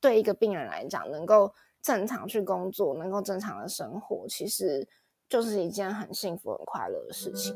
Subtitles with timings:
[0.00, 1.52] 对一个病人来讲，能够
[1.82, 4.88] 正常去工作，能够正常的生活，其实
[5.28, 7.54] 就是一件很幸福、很快乐的事情。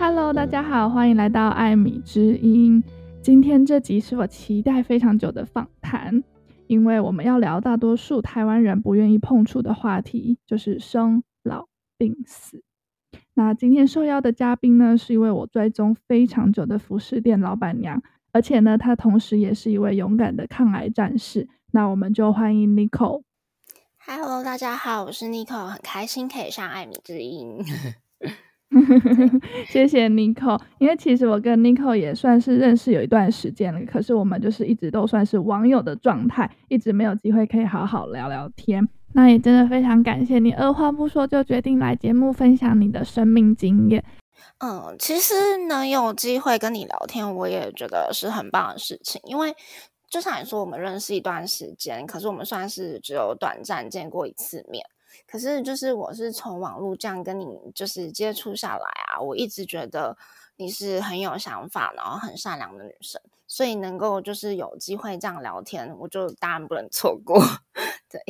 [0.00, 2.82] Hello，大家好，欢迎来到艾米之音。
[3.22, 6.24] 今天这集是我期待非常久的访谈。
[6.70, 11.66] 因为我们要聊大多数台湾人不愿意碰触的话题，就是生老
[11.98, 12.62] 病死。
[13.34, 18.00] 那今天受邀的嘉宾呢，是一位我追踪非常久的服饰店老板娘，
[18.30, 21.48] 而且呢，她同时也是一位勇敢的抗癌战士。
[21.72, 23.24] 那我们就欢迎 Nicole。
[24.06, 27.58] Hello，大家好，我是 Nicole，很开心可以上艾米之音。
[29.66, 38.88] 谢谢 Nico，因为其实我跟 Nico 也算是认识有一段时间了，可是我们就是一直都算是网友的状态，一直没有机会可以好好聊聊天。
[39.12, 44.04] 那也真的非常感谢你，二话不说就决定来节目分享你的生命经验。
[44.58, 45.34] 嗯，其实
[45.68, 49.52] 能有机会跟你聊天，我也觉得是很棒的事情，因为
[50.08, 54.84] 就像你说，我们认识一段时间，可是我们算是只有短暂见过一次面。
[55.26, 60.16] 可是，就是我是从网络这样跟你就是接触下来啊，我一直觉得
[60.56, 67.40] 你是很有想法，然后很善良的女生，所以能够就是有机会这样聊天，我就当然不能错过。
[68.10, 68.20] 对，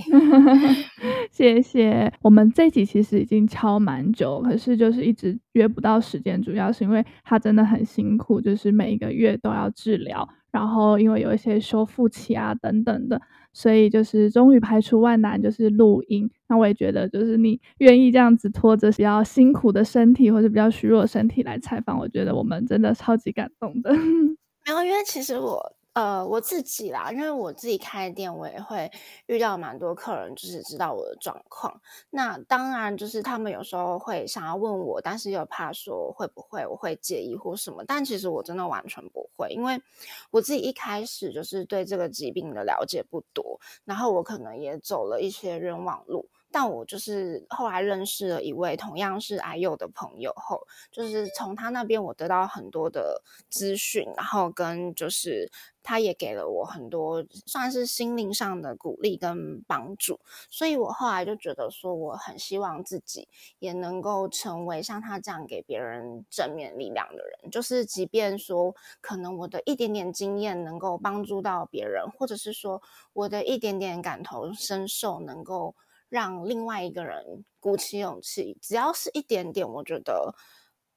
[1.32, 2.12] 谢谢。
[2.20, 13.22] 我们这集其实已经敲蛮久，可是就是一直约不到时间，主要是因为他真的很辛苦，就是每一个月都要治疗，然后因为有一些修复期啊等等的。
[13.52, 16.30] 所以就是终于排除万难，就是录音。
[16.48, 23.90] 那我也觉得，就是你愿意这样子拖着比较辛苦的身体，或者比较虚弱的身体来采访，我觉得我们真的超级感动的。
[24.66, 25.60] 没有，因为其实我。
[25.92, 28.90] 呃，我自己啦，因为我自己开店，我也会
[29.26, 31.80] 遇到蛮多客人，就是知道我的状况。
[32.10, 37.84] 那当然，就是他们有时候会想要问我，但是又怕说会不会我会介意或什么。
[37.84, 39.82] 但其实我真的完全不会，因为
[40.30, 46.28] 我自己一开始就是对这个疾病的了解不多，然后我可能也走了一些冤枉路。
[46.52, 55.50] 但我就是后来认识了一位同样是癌友的朋友后，就是从他那边我得到很多的资讯，然后跟就是
[55.82, 60.18] 他也给了我很多算是心灵上的鼓励跟帮助，
[60.50, 63.28] 所以我后来就觉得说我很希望自己
[63.60, 72.82] 也能够成为像他这样给别人正面力量的人，就是即便说可能我的一点点经验能够帮助到别人，或者是说
[73.12, 75.74] 我的一点点感同身受能够。
[76.10, 80.34] 让另外一个人鼓起勇气，只要是一点点，我觉得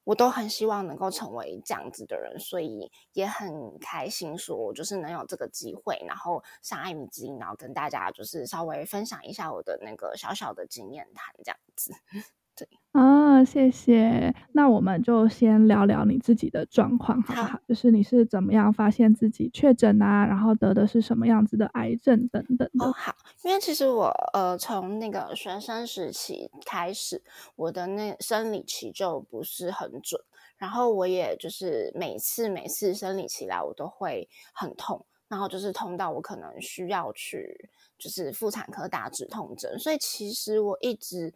[0.03, 11.93] 我都很希望能够成为这样子的人，所以也很开心，说就是能有这个机会，然后上艾米之音，然后跟大家就是稍微分享一下我的那个小小的经验谈，这样子。
[12.93, 14.33] 对啊，谢谢。
[14.51, 17.47] 那我们就先聊聊你自己的状况，好不好？
[17.47, 22.85] 好，就是你是怎么样发现自己确诊啊，然后得的是什么样子的癌症等等的。
[22.85, 27.21] 哦，好，因为其实我呃从那个学生时期开始，
[27.55, 30.21] 我的那生理期就不是很准，
[30.57, 41.33] 然后我也就是每次每次生理期来，我都会很痛，然后就是痛到我可能需要去就是妇产科打止痛针，所以其实我一直。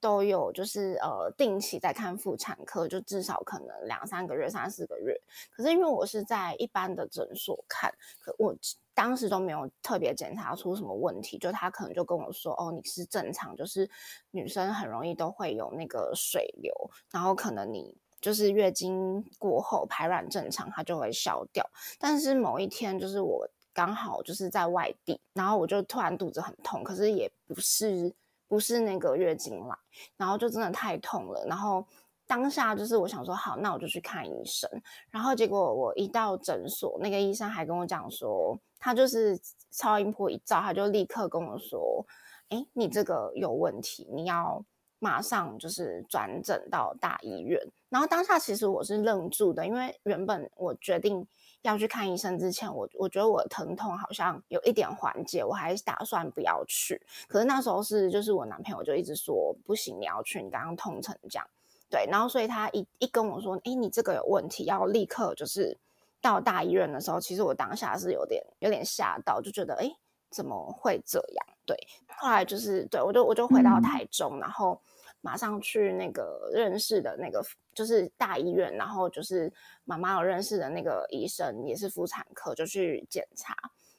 [0.00, 5.14] 都有，就是呃，定期在看妇产科，就至少可能两三个月、三四个月。
[5.50, 8.56] 可是因为我是在一般的诊所看，可我
[8.94, 13.88] 当时都没有特别检查出什么问题，就他可能就跟我说：“哦，你是正常，就是
[14.30, 16.72] 女生很容易都会有那个水流，
[17.10, 21.64] 然后可能你就是月经过后排卵正常，它就会消掉。”
[22.00, 28.14] 但是某一天，就是我刚好就是在外地，然后我就突然肚子很痛，可是也不是。
[28.50, 29.76] 不是那个月经来，
[30.16, 31.86] 然后就真的太痛了，然后
[32.26, 34.68] 当下就是我想说好，那我就去看医生，
[35.08, 39.38] 然后结果我一到诊所，那个医生还跟我讲说，他就是
[39.70, 42.04] 超音波一照，他就立刻跟我说，
[42.48, 44.60] 哎，你这个有问题，你要
[44.98, 47.64] 马上就是转诊到大医院。
[47.88, 51.24] 然后当下其实我是愣住的，因为原本我决定。
[51.62, 57.00] 要去看医生之前，我我觉得我的疼痛好像有一点缓解，我还是打算不要去。
[57.28, 61.46] 可是那时候是就是我男朋友就一直说不行，你要去，你刚刚痛成这样，
[61.90, 62.06] 对。
[62.10, 65.76] 然后所以他一一跟我说，诶，你这个有问题，要立刻就是
[66.20, 69.94] 到大医院的时候，其实我当下是有点有点吓到，就觉得诶，
[70.30, 71.46] 怎么会这样？
[71.66, 71.76] 对。
[72.16, 74.80] 后来就是对我就我就回到台中，嗯、然后。
[75.22, 77.44] 马上去那个认识的那个
[77.80, 79.50] 就是大医院，然后就是
[79.86, 83.56] 妈妈有认识的那个医生也是妇产科，就去检查。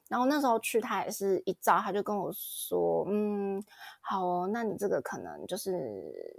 [0.07, 3.59] 然后那时候去，他也是一照，他就跟我说，嗯，
[4.01, 5.73] 好哦，那你这个可能就是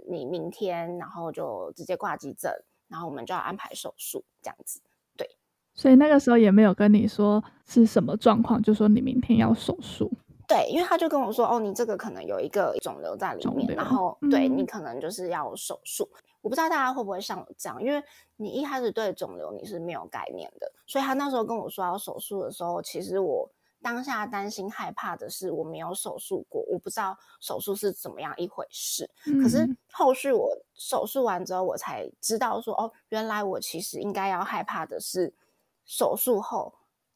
[0.09, 2.49] 你明天，然后就直接挂急诊，
[2.87, 4.79] 然后我们就要安排手术这样子。
[5.17, 5.27] 对，
[5.73, 10.09] 所以那个时候也没有跟你说是什么状况，就说你明天要手术。
[10.53, 16.07] 对，因为他就跟我说，哦，你这个可能有一个肿瘤在里面，然后、嗯、对你可能就是要手术。
[16.41, 18.03] 我不知道大家会不会像我这样，因为
[18.35, 23.49] 你一开始对肿瘤你是没有概念的，所以他那时候跟我说要手术的时候，其实我
[23.81, 29.09] 当下担心害怕的是我没有手术过，我不知道手术是怎么样一回事。
[29.25, 35.33] 嗯、可是后续我手术完之后，我才知道说，哦，原来我其实应该要害怕的是
[35.85, 36.73] 手术后，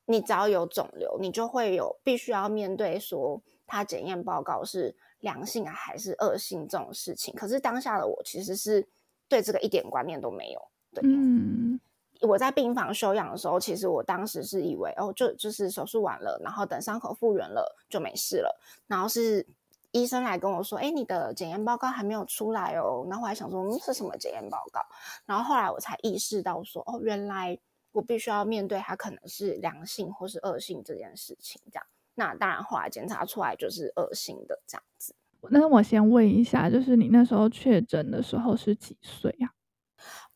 [0.07, 7.33] 你只要有肿瘤，你就会有必须要面对说它检验报告是良性还是恶性这种事情。
[7.36, 8.88] 可是当下的我其实是。
[9.30, 10.68] 对这个一点观念都没有。
[10.94, 11.77] 对，嗯，
[12.21, 18.57] 我在病房休养的时候，其实我当时是以为，哦，就就是手术完了，然后等伤口复原了就没事了。
[18.88, 19.45] 然后是
[19.92, 23.06] 医生来跟我说，哎，你的检验报告还没有出来哦。
[23.10, 24.80] 然后我还想说，嗯，是什么检验报告？
[25.25, 27.60] 然后后来我才意识到说，哦，原来
[27.98, 31.60] 我必须要面对它可能是良性或是恶性这件事情。
[31.72, 35.16] 这样，那当然后来检查出来就是恶性的这样子。
[35.50, 39.52] 那我先问一下，就是你那时候确诊的时候是几岁呀？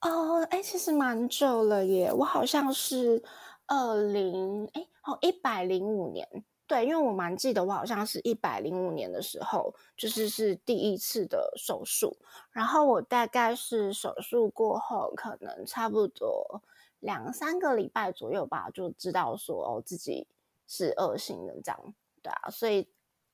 [0.02, 3.22] 哦，哎，其实蛮久了耶，我好像是
[3.68, 6.28] 二零哎哦一百零五年，
[6.66, 12.18] 对，因为我蛮记得我好像是一百零五年的时候，就是是第一次的手术，
[12.52, 16.64] 然后我大概是手术过后，可能差不多
[17.02, 20.26] 两三个礼拜左右吧，就知道说哦自己
[20.66, 21.94] 是恶性的这样，
[22.24, 22.88] 对啊，所以。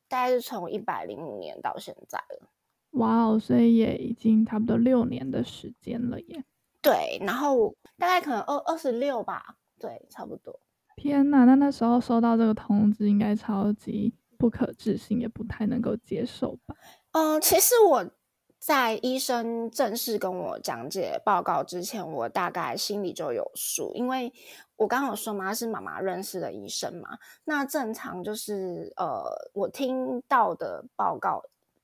[0.09, 2.47] 大概是从一百零五年到现在了，
[2.91, 6.45] 哇哦，所以也已经差不多六年的时间了耶。
[6.81, 10.57] 对，然后大概可能二二十六吧，对，差不多。
[10.95, 16.73] 天呐，那那时候收到这个通知，应该超级不可置信，也不太能够接受吧？
[17.11, 18.09] 嗯、呃，其实我。
[18.67, 24.33] 在医生正式跟我讲解报告之前，我大概心里就有数，因为
[24.75, 27.17] 我刚刚有说嘛，是妈妈认识的医生嘛。
[27.45, 29.23] 那正常就是，呃，
[29.53, 31.41] 我听到的报告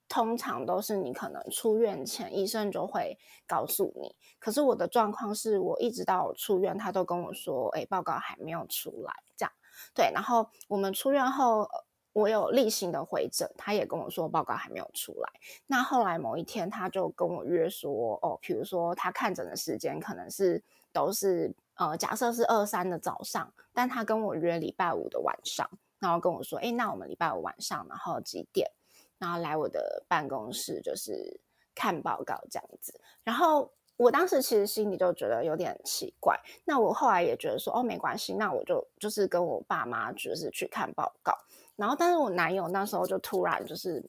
[0.09, 4.13] 通常都是你可能出院前医生就会告诉你。
[4.37, 9.53] 可是我的状况是我一直到出院，他都跟我说，哎，报告还没有出来，这样。
[9.95, 11.65] 对，然后我们出院后。
[12.13, 15.29] 我有例行的回诊，他也跟我说报告还没有出来。
[15.67, 20.61] 那后来某一天，他就跟我约说，哦，比如说他看诊的时间可能是
[20.91, 25.67] 都是呃，假设是二三的早上，但他跟我约礼拜五的晚上，
[25.97, 28.69] 然后跟我说，哎，那我们礼拜五晚上，然后几点，
[29.17, 31.39] 然后来我的办公室，就是
[31.73, 32.93] 看报告这样子。
[33.23, 36.39] 然后我当时其实心里就觉得有点奇怪。
[36.65, 41.35] 那我后来也觉得说，哦，没关系，那我就就是跟我爸妈就是去看报告。
[41.75, 44.03] 然后，但是我男友那时候就突然就是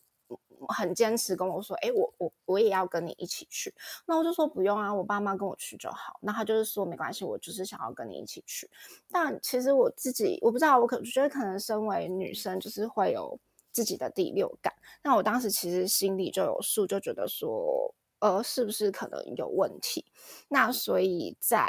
[0.69, 3.75] 很坚持跟我说：“哎，我我我也要跟你一起去。”
[4.07, 8.69] 那我就说：“不用啊，我爸妈跟我去就好。”那他就是说：“没关系，我就是想要跟你一起去。”
[9.11, 13.39] 但其实我自己我不知道，我可觉得可能身为女生就是会有
[13.73, 14.73] 自己的第六感。
[15.03, 20.05] 那我当时其实心里就有数，就觉得说：“呃，是不是可能有问题？”
[20.49, 21.69] 那所以在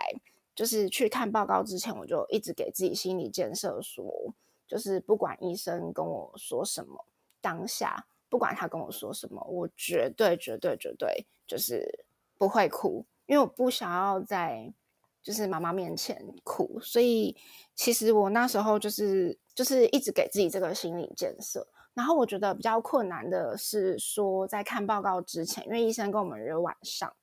[0.55, 4.33] 就是去看报告之前，我就一直给自己心理建设说。
[4.67, 7.05] 就是不管医生跟我说什么，
[7.41, 12.05] 当下不管他跟我说什么，我绝对绝对绝对就是
[12.37, 14.73] 不会哭，因为我不想要在
[15.21, 17.35] 就是妈妈面前哭，所以
[17.75, 21.67] 其实我那时候就是就是一直给自己这个心理建设。
[21.93, 27.13] 然后我觉得比较困难的是说，在看报告之前，因为医生跟我们约晚上。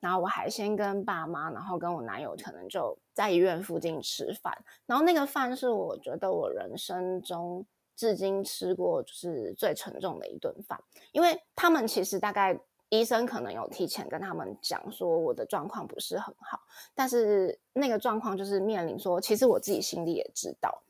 [0.00, 4.52] 然后我还先跟爸妈，然后跟我男友可能就在医院附近吃饭。
[4.86, 7.64] 然后那个饭是我觉得我人生中
[7.94, 16.60] 至今吃过就是最沉重的一顿饭，因为他们其实大概医生可能有提前跟他们讲说我的状况不是很好，
[16.94, 20.82] 但是那个状况就是面临说，其实我自己心里也知道，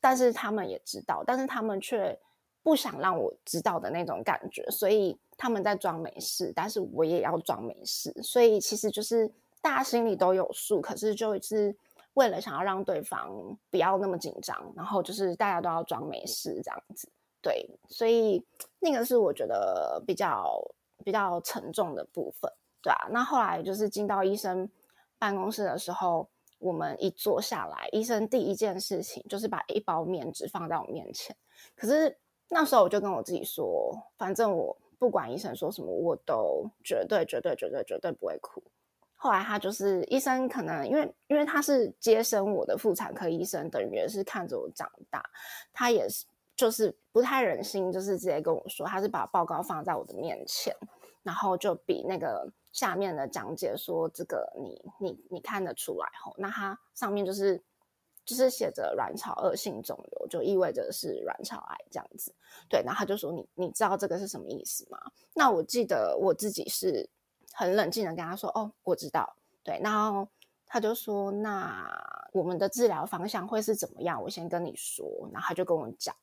[0.00, 2.18] 但是他们也知道，但是他们却
[2.66, 5.16] 不想让我知道的那种感觉，所以。
[5.38, 9.30] 他们在装没事，但是我也要装没事，所以其实就是
[9.60, 11.76] 大家心里都有数，可是就是
[12.14, 13.30] 为了想要让对方
[13.68, 17.06] 不要那么紧张，然后就是大家都要装没事这样子，
[17.42, 18.42] 对，所以
[18.80, 20.58] 那个是我觉得比较
[21.04, 23.06] 比较沉重的部分，对啊。
[23.10, 24.66] 那后来就是进到医生
[25.18, 26.26] 办公室的时候，
[26.58, 31.36] 我们一坐下来，医生第一件事情就是把一包面纸放在我面前，
[31.74, 32.16] 可是
[32.48, 34.76] 那时候我就跟我自己说，反正我。
[34.98, 38.62] 不管医生说什么，我都绝对、绝对、绝对、绝对不会哭。
[39.14, 45.22] 后来他就是医生，可能因为因为他是接生我的妇产科医生，等于也是看着我长大，
[45.70, 46.24] 他也是
[46.56, 50.74] 就是不太忍心，就是直接跟我说，他是把报告放在我的面前，
[51.22, 57.62] 然后就比那个下面的讲解说，这个你你你看得出来吼，那他上面就是
[58.26, 62.34] 就是写着卵巢恶性肿瘤，就意味着是卵巢癌这样子，
[62.68, 64.98] 对，然后他就说你你知道这个是什么意思吗？
[65.32, 67.08] 那我记得我自己是。
[67.58, 70.28] 很冷静的跟他说：“哦，我知道。”对，然后
[70.66, 71.88] 他就说：“那
[72.34, 74.22] 我们的治疗方向会是怎么样？
[74.22, 76.14] 我先跟你说。”然后他就跟我讲，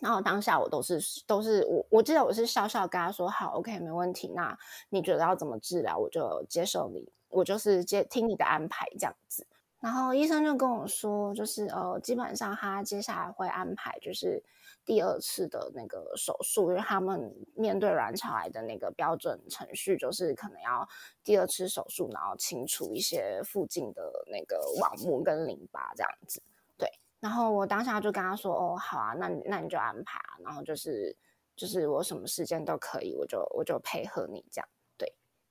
[0.00, 4.26] 然后当下我都是都是我我记得我是笑笑跟他说：“好，OK，没问题。
[4.34, 4.58] 那
[4.88, 9.46] 你觉得要怎么治疗，我就接受你，我就是接听你的安排这样子。”
[9.80, 14.42] 然后医生就跟我说：“就是呃，基本上他接下来会安排就是。”
[14.82, 20.88] 第二次的那个手术，因为他们面对卵巢癌的那个标准程序，就是可能要
[21.22, 26.42] 第二次手术，然后清除一些附近的那个网膜跟淋巴这样子。
[26.78, 31.14] 对，然后我当下就跟他说：“哦，好啊，那那你就安排啊，然后就是
[31.54, 34.68] 就是我什么时间都可以，我就我就配合你这样。”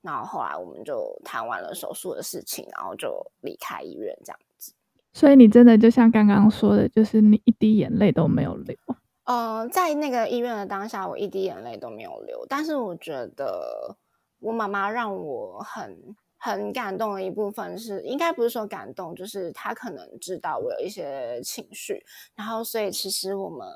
[0.01, 4.73] 对，然后后来我们就谈完了手术的事情，然后就离开医院这样子。
[5.13, 8.77] 所以你真的就像刚刚说的，就是你一滴眼泪都没有流。
[9.25, 12.45] 呃，在那个医院的当下，我一滴眼泪都没有流。
[12.47, 13.95] 但是我觉得
[14.39, 22.03] 我妈妈让我很很感动的一部分是，应该不是说感动，就是她可能知道我有一些情绪，
[22.35, 23.67] 然后所以其实我们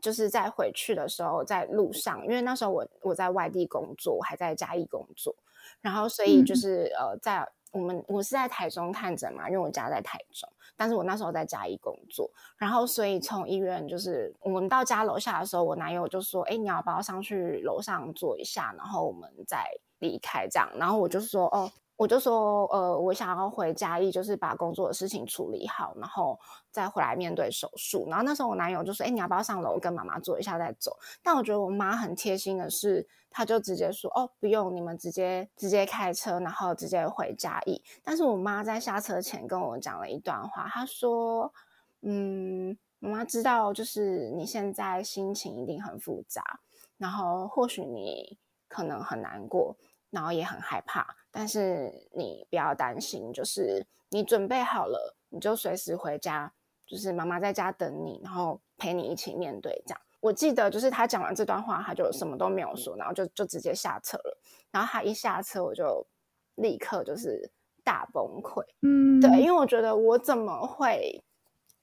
[0.00, 5.34] 就是在回去的时候，在路上，因为那时候我我在外地工作，我还在嘉义工作，
[5.80, 10.48] 然后所以就是、嗯、呃，在我们我是在台中看诊嘛，因为我家在台中。
[10.78, 19.64] 但是我那时候在嘉义工作，然后所以从医院就是我们到家楼下的时候，我男友就说：“哎，你要不要上去楼上坐一下，然后我们再
[20.00, 26.38] 离开这样。”然后我就说：“哦，我就说，呃，我想要回嘉义，就是把工作的事情处理好，然后
[26.70, 33.06] 再回来面对手术。”然后那时候我男友就说：“哎，你要不要上楼跟妈妈坐一下再走？”但我觉得我妈很贴心的是。
[33.28, 41.52] 她就直接说：“哦，不用，你们直接直接开车，然后直接回嘉义。”但是我妈在下车前跟我讲了一段话，她说
[42.00, 46.60] ：“嗯，妈妈知道，就是你现在心情一定很复杂，
[46.96, 48.38] 然后或许你
[48.68, 49.76] 可能很难过，
[50.08, 56.50] 然后也很害怕，但是你不要担心，就是你准备好了，你就随时回家，
[56.86, 64.38] 就是妈妈在家等你，然后陪你一起面对这样。”我记得就是他讲完这段话，他就什么都没有说，然后就就直接下车了。
[64.70, 66.06] 然后他一下车，我就
[66.54, 67.50] 立刻就是
[67.84, 68.64] 大崩溃。
[68.80, 71.22] 嗯，对，因为我觉得我怎么会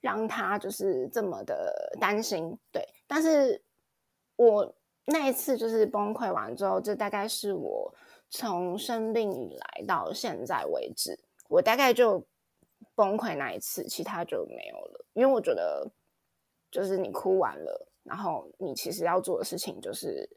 [0.02, 2.58] 让他就是这么的担心？
[2.72, 3.62] 对，但是
[4.36, 4.74] 我
[5.06, 7.94] 那一次就是崩溃完之后，这大概是我
[8.36, 12.26] 从生病以来到现在为止，我大概就
[12.96, 15.06] 崩溃那一次，其他就没有了。
[15.14, 15.88] 因为我觉得
[16.72, 17.88] 就是你哭完了。
[18.02, 20.28] 然后你其实要做的事情就是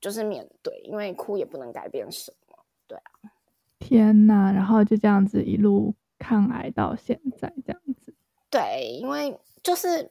[0.00, 2.56] 就是面对，因为哭也不能改变什么，
[2.88, 3.30] 对啊。
[3.78, 4.50] 天呐！
[4.54, 8.14] 然后就这样子一路抗癌到现在这样子。
[8.48, 10.10] 对，因为就是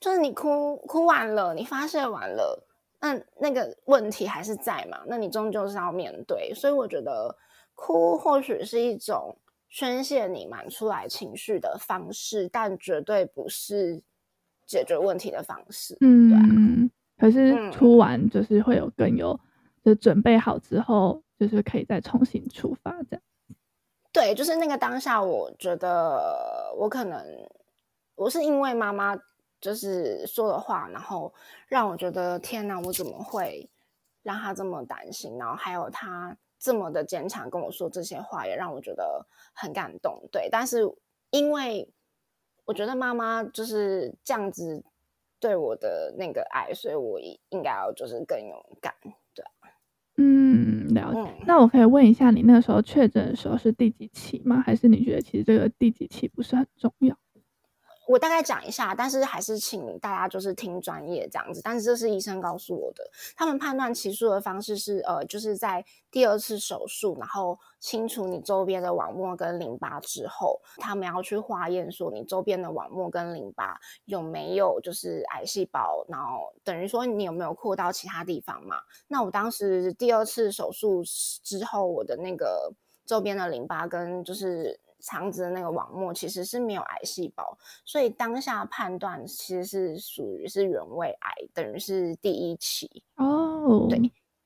[0.00, 2.66] 就是你哭哭完了，你发泄完了，
[3.00, 5.02] 那那个问题还是在嘛？
[5.06, 6.52] 那你终究是要面对。
[6.54, 7.34] 所以我觉得
[7.74, 9.36] 哭或许是一种
[9.68, 14.02] 宣泄你满出来情绪的方式，但绝对不是。
[14.66, 16.44] 解决问题的方式，嗯，对啊，
[17.18, 19.40] 可是哭完就是会有更有，嗯，
[19.82, 23.22] 就准备好之后，就是可以再重新出发这样。
[24.12, 27.18] 对，就是那个当下，我觉得我可能
[28.14, 29.16] 我是因为妈妈
[29.60, 31.32] 就是说的话，然后
[31.66, 33.68] 让我觉得天哪，我怎么会
[34.22, 35.38] 让他这么担心？
[35.38, 40.28] 然后还有他这么的坚强跟我说这些话，也让我觉得很感动。
[40.32, 40.82] 对，但是
[41.30, 41.92] 因为。
[42.68, 44.84] 我觉得妈妈就是这样子
[45.40, 48.92] 对我的那个爱，所以我应该要就是更勇敢，
[49.34, 49.42] 对。
[50.18, 51.20] 嗯，了解。
[51.20, 51.44] 嗯。
[51.46, 54.60] 那我可以问一下，你那个时候确诊的时候是第几期吗？
[54.60, 57.16] 还是你觉得其实这个第几期不是很重要？
[58.08, 61.60] 我大概讲一下，但是还是请大家就是听专业这样子。
[61.62, 63.04] 但是这是医生告诉我的，
[63.36, 78.76] 他们判断期数的方式是，呃，就是在第二次手术，然后清除你周边的网膜跟淋巴之后，他们要去化验说你周边的网膜跟淋巴有没有就是癌细胞，然后等于说你有没有扩到其他地方嘛？
[79.08, 81.04] 那我当时第二次手术
[81.44, 82.72] 之后，我的那个
[83.04, 84.80] 周边的淋巴跟就是。
[85.00, 93.86] 肠子的那个网膜其实是没有癌细胞，所以当下判断其实是属于是原位癌，等于是第一期哦。
[93.88, 93.98] 对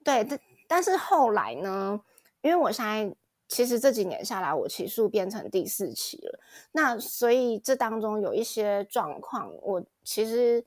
[0.04, 2.00] 对，但但是后来呢，
[2.40, 3.14] 因为我现在
[3.48, 6.40] 其实这几年下来，我期数变成第四期了。
[6.72, 10.64] 那所以这当中有一些状况，我其实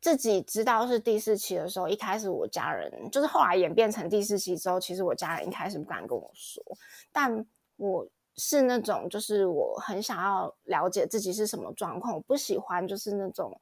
[0.00, 6.62] 自己知道是第四期的时候，一开始我家人就是后来演变成第四期之后，其实我家人一开始不敢跟我说，
[7.10, 7.44] 但
[7.76, 13.60] 我是那种就是我很想要了解自己是什么状况，我不喜欢就是那种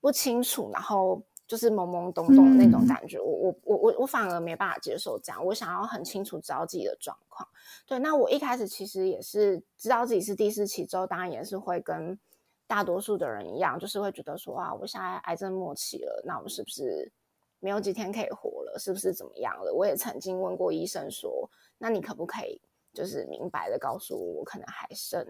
[0.00, 1.22] 不清楚，然后。
[1.46, 5.44] 就是懵懵懂懂的那种感觉，嗯、我我我我我反而没办法接受这样。
[5.44, 7.46] 我想要很清楚知道自己的状况。
[7.86, 12.18] 对，那我一开始其实也是知道自己是第四期之后，当然也是会跟
[12.66, 17.12] 大多数的人一样，就是会觉得说啊，我现在癌症末期了，那我是不是
[17.60, 18.78] 没有几天可以活了？
[18.78, 19.70] 是不是怎么样了？
[19.70, 22.58] 我也曾经问过医生说，那你可不可以
[22.94, 25.22] 就是明白的告诉我，我可能还剩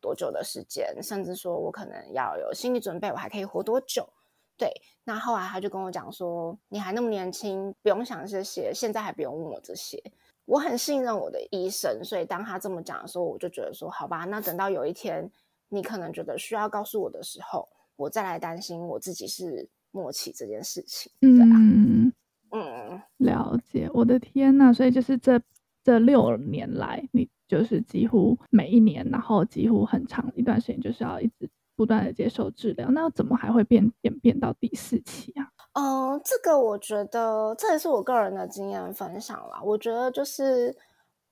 [0.00, 4.08] 多久的时间，甚至说我可能要有心理准备，我还可以活多久？
[4.56, 4.70] 对，
[5.04, 10.02] 那后来他就跟我讲说：“你还那么年轻，不用想这些，现在还不用问我这些。”
[10.44, 15.30] 我很信任我的医生，所以当他这么讲的时候，我就觉得说：“好吧，那等到有一天
[15.68, 22.12] 你可能觉得需要告诉我的时候，我再来担心我自己是末期这件事情。”对啊，嗯
[22.50, 23.88] 嗯，了解。
[23.94, 25.40] 我的天呐，所以就是这
[25.82, 31.50] 这六年来，你就是几乎每一年，然后几乎很长一段时间，就是要一直。
[31.76, 35.48] 不断的接受治疗，那怎么还会变演变到第四期啊？
[35.72, 39.62] 嗯、呃，这个我觉得这也是我个人的经验分享啦。
[39.64, 40.76] 我觉得就是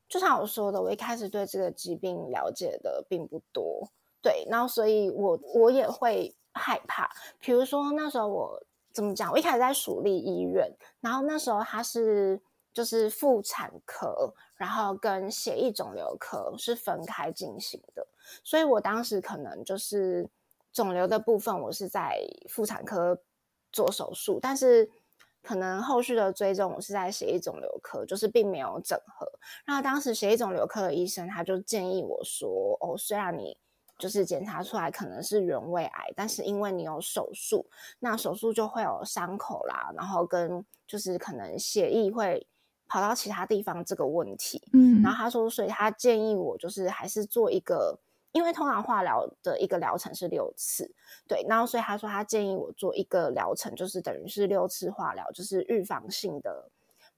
[0.09, 3.91] 就像我说的，我一开始对这个疾病了解的并不多，
[4.23, 7.11] 对，然后所以我我也会害怕。
[7.39, 8.59] 比如说那时候我
[8.91, 9.31] 怎么讲？
[9.31, 10.67] 我一开始在蜀立医院，
[11.03, 12.41] 然后那时候他是
[12.79, 18.07] 就是妇产科，然后跟血液肿瘤科是分开进行的，
[18.45, 20.31] 所以我当时可能就是。
[20.71, 23.19] 肿瘤的部分，我是在妇产科
[23.73, 24.89] 做手术，但是
[25.43, 29.27] 可能后续的追踪，我是在血液肿瘤科，就是并没有整合。
[29.65, 33.59] 然后当时血液肿瘤科的医生他就建议我说：“哦，虽然你
[33.99, 37.67] 就是检查出来可能是原位癌，但是因为你有手术，
[37.99, 42.47] 那手术就会有伤口啦，然后跟就是可能血液会
[42.89, 47.99] 跑到其他地方这个问题。”嗯，然后他说，所以他建议我就是还是做一个。
[48.33, 50.89] 因为通常化疗的一个疗程是六次，
[51.27, 56.69] 对，然后所以他说他建议我做一个疗程，就是等于是六次化疗，就是预防性的，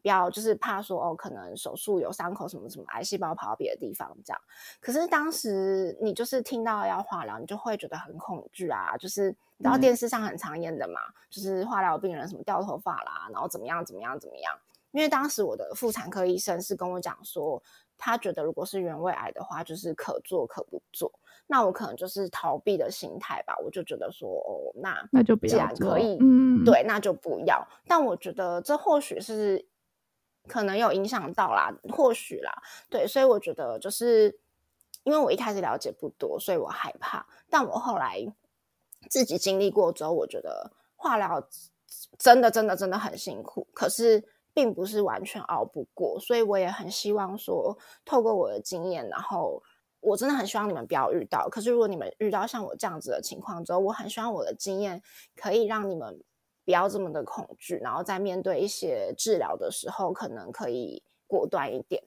[0.00, 4.40] 不要就是怕说哦，可能手术有伤口什么什么，癌细胞跑到别的地方这样。
[4.80, 14.56] 可是当时你就是听到要化疗，你就会觉得很恐惧啊，就是你知道电视上很常演的嘛，嗯、就是化疗病人什么掉头发啦，然后怎么样怎么样怎么样。
[14.92, 17.62] 因为当时我的妇产科医生是跟我讲说。
[18.02, 21.12] 他觉得如果是原位癌的话，就是可做可不做。
[21.46, 25.36] 那我可能就是逃避的心态吧，我就觉得说，哦，那那就。
[25.36, 27.62] 既然可以，嗯，对，那就不要。
[27.86, 29.62] 但我觉得这或许是
[30.48, 32.50] 可能有影响到啦，或许啦，
[32.88, 33.06] 对。
[33.06, 34.34] 所以我觉得就是
[35.02, 37.26] 因为我一开始了解不多，所以我害怕。
[37.50, 38.18] 但我后来
[39.10, 41.46] 自己经历过之后，我觉得化疗
[42.16, 43.68] 真的真的真的很辛苦。
[43.74, 44.26] 可是。
[44.52, 49.62] 并不是完全熬不过，所以我也很希望说，透过我的经验，然后
[50.00, 51.48] 我真的很希望你们不要遇到。
[51.48, 55.02] 可是如果你们遇到像我这样子的情况之后，我很希望我的经验
[55.36, 56.22] 可以让你们
[56.64, 62.02] 不要这么的恐惧，然后在面对一些治疗的时候，可能可以果断一点。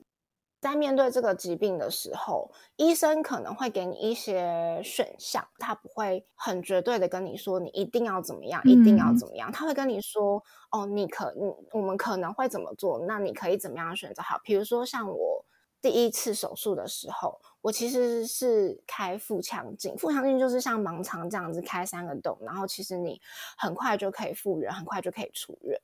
[0.64, 9.52] 在面对这个疾病的时候，医生可能会给你一些选项，他不会很绝对的跟你说你一定要怎么样，嗯、一定要怎么样。
[9.52, 14.40] 他会跟你说，哦，你可，你我们可能会怎么做，那你可以怎么样选择好。
[14.42, 15.44] 比如说像我
[15.82, 23.20] 第一次手术的时候，我其实是开腹腔镜，腹腔镜就是像盲肠这样子开三个洞，然后其实你
[23.58, 25.78] 很快就可以复原，很快就可以出院。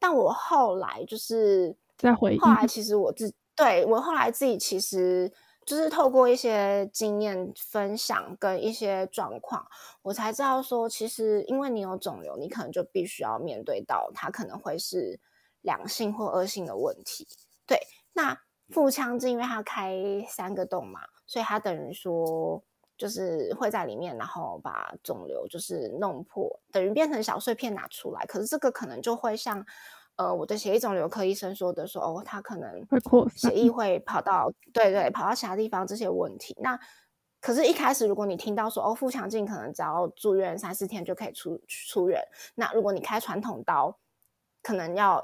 [0.00, 5.32] 但我后来就是再回，后来其实我自对，我后来自己其实
[5.64, 9.64] 就是透过一些经验分享跟一些状况，
[10.02, 15.20] 我才知道说，其实因为你有肿瘤，你可能就必须要面对到它可能会是
[15.60, 17.28] 良性或恶性的问题。
[17.64, 17.78] 对，
[18.12, 18.36] 那
[18.70, 19.96] 腹腔镜因为它开
[20.28, 22.60] 三个洞嘛，所以它等于说
[22.98, 28.26] 就是会在里面，然后把肿瘤就是弄破，等于变成小碎片拿出来。
[28.26, 29.64] 可是这个可能就会像。
[30.16, 36.56] 呃，我的血液肿瘤科医生说的说，哦，他可能会扩血液会跑到，对对，跑到其他地方这些问题。
[36.60, 36.78] 那
[37.40, 42.22] 可是，一开始如果你听到说，哦，腹腔镜可能只要住院三四天就可以出出院，
[42.54, 43.98] 那如果你开传统刀，
[44.62, 45.22] 可能要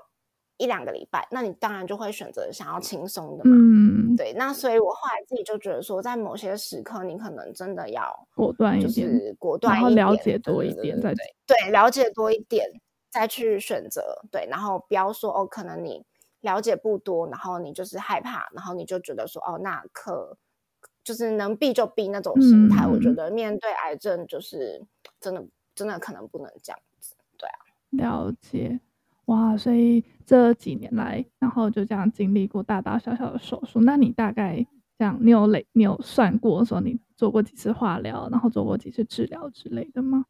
[0.59, 3.57] 一两个礼拜，那你当然就会选择想要轻松的嘛。
[3.57, 4.35] 嗯，对。
[4.35, 12.69] 那所以我后来自己就觉得说，在某些时刻，你可能真的要果断一点，就是果断一点，然后了解多一点，对对，对，对，了解多一点。
[13.11, 16.05] 再去选择，对，然后不要说哦，可能你
[16.41, 20.37] 了解不多，然后你就是害怕，然后你就觉得说哦，那可
[21.03, 22.87] 就是能避就避那种心态。
[22.87, 24.81] 嗯、我觉得面对癌症就是
[25.21, 25.45] 真的
[25.75, 27.59] 真的可能不能这样子，对啊，
[27.91, 28.81] 了解。
[29.27, 33.81] 哇，所以这几年来，然后就这样经历过大大小小的手术。
[33.81, 34.67] 那你大概
[34.99, 40.25] 这样，你有累，你有算过说你做过几次化疗，然后做过几次治疗之类的吗？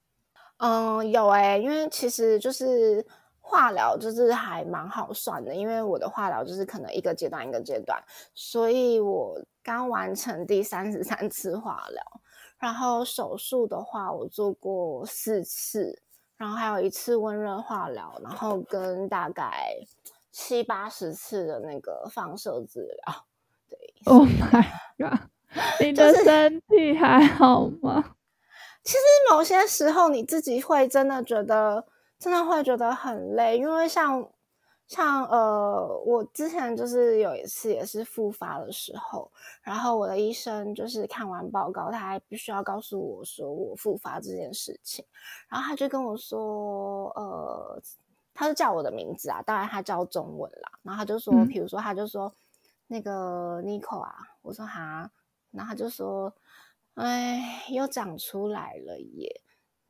[0.61, 3.05] 嗯，有诶、欸，因为其实就是
[3.41, 8.03] 化疗就是还蛮好算的，因为我的化疗就是可能一个阶段一个阶段，
[8.35, 12.03] 所以我刚完成第三十三次化疗，
[12.59, 16.03] 然后手术的话我做过四次。
[16.37, 19.77] 然后还有一次温热化疗，然后跟大概
[20.33, 23.27] 七八十次的那个放射治疗。
[23.69, 24.65] 对，Oh my
[24.97, 25.21] god！
[25.85, 28.17] 你的身体还好吗？
[28.83, 28.99] 其实
[29.31, 31.87] 某些时候你自己会真的觉得，
[32.19, 34.29] 真的会觉得很累，因为像。
[34.87, 39.31] 像呃，我之前就是有一次也是复发的时候，
[39.63, 45.05] 然后我的医生就是看完报告，他还必须要告诉我说我复发这件事情，
[45.49, 47.81] 然后他就跟我说，呃，
[48.35, 52.35] 他就叫我的名字啊，当然他叫中文啦，然后他就说，嗯、比如说他就说
[52.89, 55.09] 那个 Nico 啊，我说哈，
[55.53, 56.35] 然后他就说，
[57.01, 59.41] 哎，又长出来了耶，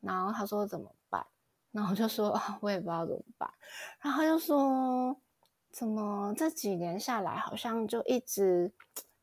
[0.01, 1.27] 然后他说怎么办？
[1.73, 3.53] 然后我就说， 我也不知道怎么办。
[4.01, 5.17] 然后他就说，
[5.73, 8.73] 怎么这几年下来，好像就一直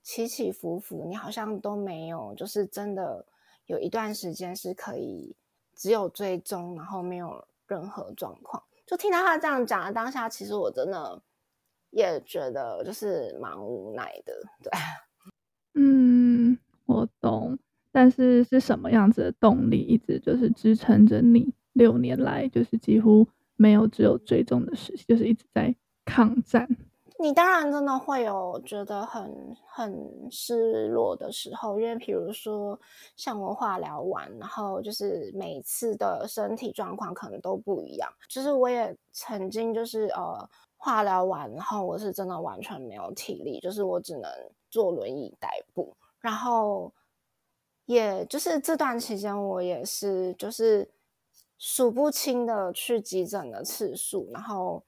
[0.03, 3.25] 起起伏伏，你好像都没有，就是真的
[3.65, 5.35] 有一段时间是可以
[5.73, 8.61] 只有追踪，然后没有任何状况。
[8.85, 11.21] 就听到他这样讲的当下，其实我真的
[11.91, 14.33] 也觉得就是蛮无奈的。
[14.61, 14.71] 对，
[15.73, 17.57] 嗯，我懂。
[17.97, 21.51] 但是是什么样子的动力，一直就是支撑着你？
[21.73, 26.69] 六年来，就是几乎没有只有追踪的时期，就是一直在抗战。
[27.17, 29.33] 你当然真的会有觉得很
[29.65, 32.79] 很失落的时候，因为比如说
[33.15, 38.07] 像我化疗完，然后就是每次的身体状况可能都不一样。
[38.29, 44.29] 就是我也曾经就是呃化疗完，然后我是真的完全没有体力，就是我只能
[44.69, 45.97] 坐轮椅代步。
[46.19, 46.93] 然后
[47.87, 50.87] 也就是这段期间，我也是就是。
[51.59, 54.83] 数不清的去急诊的次数，然后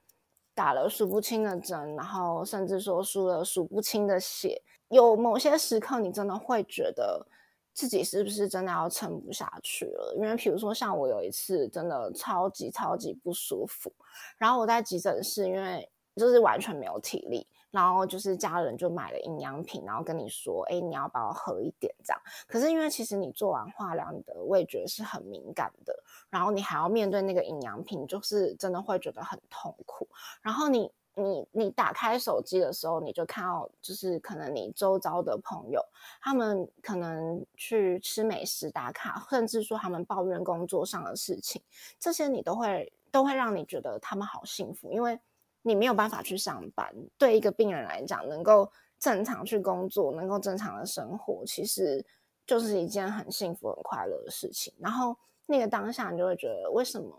[0.54, 4.62] 打了数不清的针，然后甚至说输了数不清的血。
[4.90, 7.26] 有某些时刻，你真的会觉得
[7.74, 10.14] 自己是不是真的要撑不下去了？
[10.16, 13.92] 因为比如说，像我有一次真的超级超级不舒服，
[14.38, 17.48] 然后我在急诊室，因为就是完全没有体力。
[17.72, 22.22] 然后就是家人就买了营养品，然后跟你说：“哎，你要不要喝一点？”这样。
[22.48, 25.94] 可是因为其实你做完化疗，你的味觉是很敏感的，
[26.30, 30.08] 然后你还要面对那个营养品，就是真的会觉得很痛苦。
[30.42, 35.80] 然后你你你打开手机的时候，你就看到就是可能你周遭的朋友，
[36.22, 41.62] 他们可能去吃美食打卡，甚至说他们抱怨工作上的事情，
[42.00, 45.20] 这些你都会都会让你觉得他们好幸福，因为。
[45.62, 52.04] 你没有办法去上班，对一个病人来讲，能够正常去工作，能够正常的生活，其实
[52.48, 54.74] 就是一件很幸福、很快乐的事情。
[54.80, 57.14] 然后那个当下，你就会觉得，为什么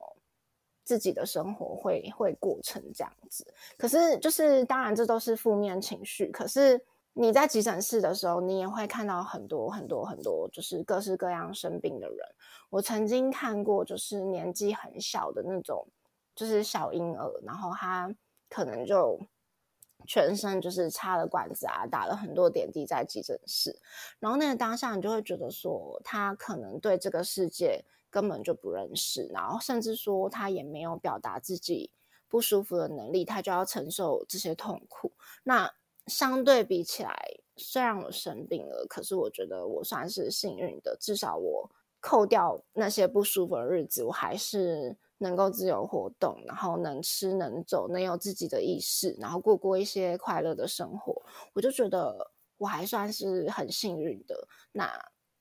[0.84, 3.46] 自己的生活会会过成这样子？
[3.76, 6.30] 可是，就是当然，这都是负面情绪。
[6.30, 12.18] 可是你在急诊室的时候，你也会看到很多很多很多，就是各式各样生病的人。
[12.70, 15.86] 我曾经看过，就是年纪很小的那种，
[16.34, 18.12] 就是小婴儿，然后他。
[18.50, 19.18] 可能就
[20.06, 23.80] 全身就是插了管子啊，打了很多点滴在急诊室，
[24.18, 31.92] 然后那个当下你就会觉得说，他可能对这个世界根本就不认识，然后甚至说他也没有表达自己
[32.28, 35.12] 不舒服的能力，他就要承受这些痛苦。
[35.44, 35.72] 那
[36.06, 37.14] 相对比起来，
[37.56, 44.96] 虽然我生病了，可是我觉得我算是幸运的，至少我扣掉那些不舒服的日子，我还是。
[45.20, 52.16] 能够自由活动，然后能吃能走，能有自己的意识，然后过过一些快乐的生活，我就觉得
[52.58, 54.34] 我还算是很幸运的。
[54.72, 54.90] 那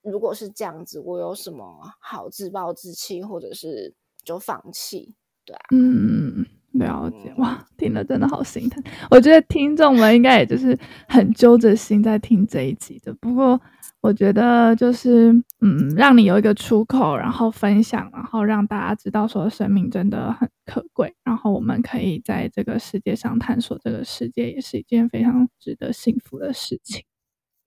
[0.01, 1.65] 如果是这样子，我有什么
[1.99, 5.15] 好自暴自弃，或者是就放弃？
[5.45, 6.45] 对啊，嗯。
[6.73, 8.81] 了解哇，听了真的好心疼。
[9.09, 13.11] 我觉得听众们应该也就是很揪着心在听这一集的。
[13.15, 13.59] 不过
[14.01, 15.31] 我觉得就是
[15.61, 27.03] 嗯，让你有一个出口，然后分享，然后让大家知道说生命真的很可贵，然后我们可以在这个世界上探索这个世界，也是一件非常值得幸福的事情。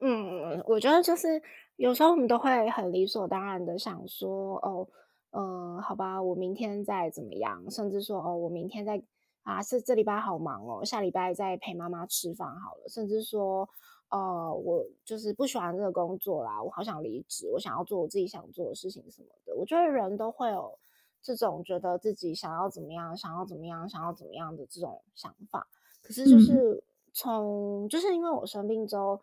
[0.01, 1.41] 嗯，我觉得就是
[1.77, 4.89] 有时候我们都会很理所当然的想说哦。
[5.35, 9.03] 呃，好吧，我明天再怎么样，甚至说哦，我明天再
[9.45, 12.83] 啊，是这礼拜好忙哦，下礼拜再陪妈妈吃饭好了。
[12.91, 13.67] 甚至说，
[14.13, 19.57] 呃，我就是不喜欢这个工作啦，我好想离职，我想要做我自己想做的事情什么的。
[19.57, 20.79] 我觉得人都会有
[21.21, 25.67] 这种觉得自己想要怎么样，想要怎么样，想要怎么样的这种想法。
[26.03, 29.21] 可是就是从，嗯、就是因为我生病之后，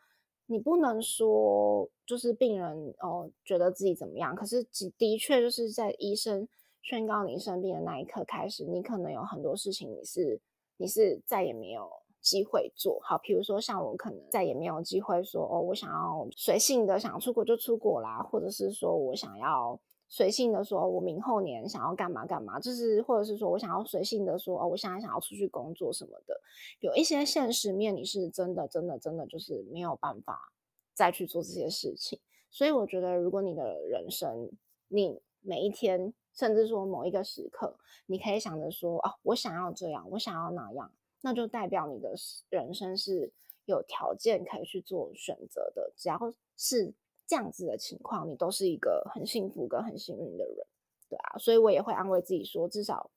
[0.48, 4.64] 你不能说就是病人哦、呃、觉得自己怎么样，可是
[4.98, 6.48] 的确就是在医生。
[6.82, 10.40] 宣告你生病的那一刻开始，你可能有很多事情你是
[10.78, 13.18] 你是再也没有机会做好。
[13.18, 26.40] 比如说像我可能再也没有机会说哦，我想要随性的想出国就出国啦，或者是说我想要随性的说我明后年想要干嘛干嘛，就是或者是说我想要随性的说哦，我现在想要出去工作什么的。
[26.80, 30.52] 有一些现实面你是真的真的真的就是没有办法
[30.94, 32.20] 再去做这些事情。
[32.52, 34.50] 所以我觉得，如果你的人生
[34.88, 36.14] 你每一天。
[36.32, 40.90] 甚至说某一个时刻，你可以想着说：“哦，我想要这样，我想要那样。”
[41.22, 42.14] 那就代表你的
[42.50, 43.32] 人生是
[43.66, 45.92] 有条件可以去做选择的。
[45.96, 46.18] 只要
[46.58, 46.94] 是
[47.28, 50.66] 这样子的情况，你都是一个很幸福跟很幸运的人，
[51.10, 51.38] 对啊。
[51.38, 53.12] 所以我也会安慰自己说：“至少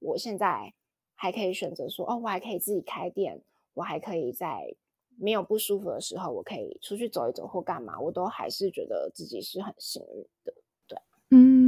[0.00, 0.74] 我现在
[1.14, 3.42] 还可以选择说，哦，我还可以自己开店，
[3.74, 4.74] 我还可以在
[5.16, 10.54] 没有不舒服的时候，我可以出去走一走或干嘛，我都还是觉得自己是很幸运的。”
[10.88, 10.98] 对，
[11.30, 11.63] 嗯。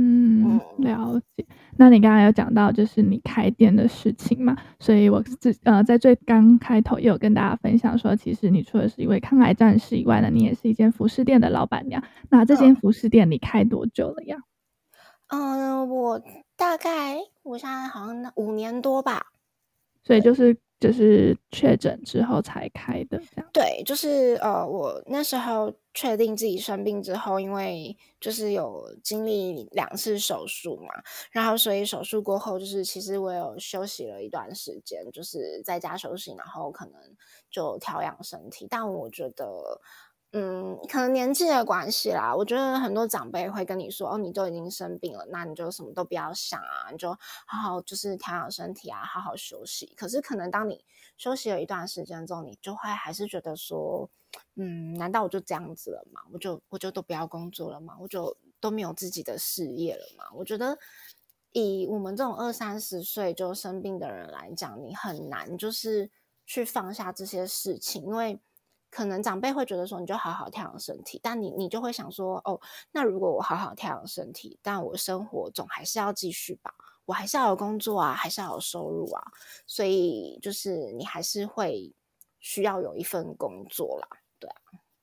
[0.78, 1.44] 了解，
[1.76, 12.02] 那你刚刚有讲到就是你开店的事情嘛，所以我自呃在最刚开头也有跟大家分享说，其实你除了是一位抗癌战士以外呢，你也是一间服饰店的老板娘。
[12.30, 14.36] 那这间服饰店你开多久了呀？
[15.28, 16.20] 嗯、呃，我
[16.56, 19.26] 大概我现在好像五年多吧，
[20.02, 20.56] 所以就是。
[20.78, 23.48] 就是确诊之后才开的，这样。
[23.50, 30.88] 对，就是呃，我那时候确定自己生病之后，因为就是有经历两次手术嘛，
[31.32, 37.00] 然后所以手术过后，就是其实我有休息了一段时间，就是在家休息，然后可能
[37.50, 38.66] 就调养身体。
[38.70, 39.80] 但我觉得。
[40.38, 42.36] 嗯，可能年纪的关系啦。
[42.36, 47.10] 我觉得很多长辈会跟你说：“哦，你都已经生病了，那你就什么都不要想啊，你就
[47.46, 50.84] 好好就是调养身体啊，好好休息。”可是可能当你
[51.16, 54.10] 休息了一段时间之后，你就会还是觉得说
[54.56, 56.20] ：“嗯，难道我就这样子了吗？
[56.30, 57.96] 我就我就都不要工作了吗？
[57.98, 60.76] 我就都没有自己的事业了吗？”我觉得
[61.52, 66.10] 以我们这种二三十岁就生病的人来讲，你很难就是
[66.44, 68.38] 去放下这些事情，因为。
[68.96, 72.58] 可能长辈会觉得说，你就好好调养身体，但你你就会想说，哦，
[72.92, 79.22] 那如果我好好调养身体，但我生活总还是要继续吧，我还是要有工作啊，还是要有收入啊，
[79.66, 81.94] 所以就是你还是会
[82.40, 84.56] 需要有一份工作啦，对啊，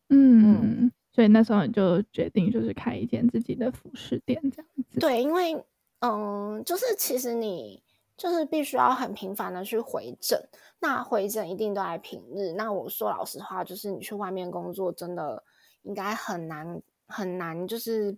[0.10, 5.63] 嗯，嗯，所以那时候你就决定就是开一间自己的服饰店这样子，对，因为
[5.99, 7.84] 嗯，就是其实你。
[8.23, 10.41] 就是必须要很频繁的去回诊，
[10.79, 12.53] 那回诊一定都在平日。
[12.53, 15.43] 那我说老实话，就是你去外面工作，真的
[15.81, 18.17] 应该很难很难，就是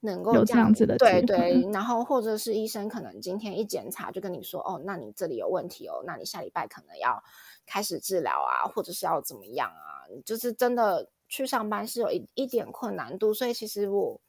[0.00, 1.66] 能够有这样子的对对。
[1.72, 7.18] 然后或者是医生可能今天一检查就跟你说，哦，那你这里有问题哦，那你下礼拜可能要
[7.64, 10.04] 开始治疗啊，或者是要怎么样啊？
[10.26, 14.20] 就是真的去上班是有一一点困难度，所以其实我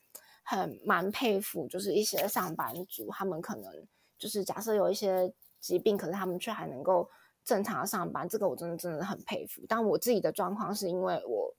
[0.42, 3.86] 很蛮佩服，就是一些上班族，他们可能。
[4.18, 7.10] 就是假设有一些疾病，可是他们却还能够
[7.44, 9.62] 正常上班，这个我真的真的很佩服。
[9.68, 11.54] 但我自己的状况是因为我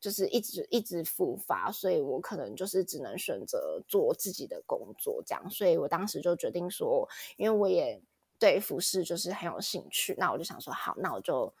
[0.00, 5.50] 就是一直一直复发，所以我可能就是只能选择做自己的工作这样。
[5.50, 8.00] 所以我当时就决定说，因为我也
[8.38, 11.52] 对服饰就是很有兴趣，那我就想说，好，那我就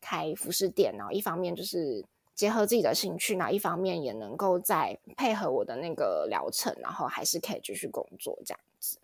[0.00, 2.02] 开服饰店，然后一方面就是
[2.34, 8.98] 结合自己的兴趣，那一方面也能够再配合我的那个疗程，然后还是可以继续工作这样子。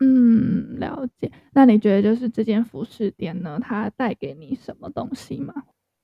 [0.00, 1.30] 嗯，了解。
[1.52, 5.54] 那你觉得就是这间服饰店呢，它带给你什么东西吗？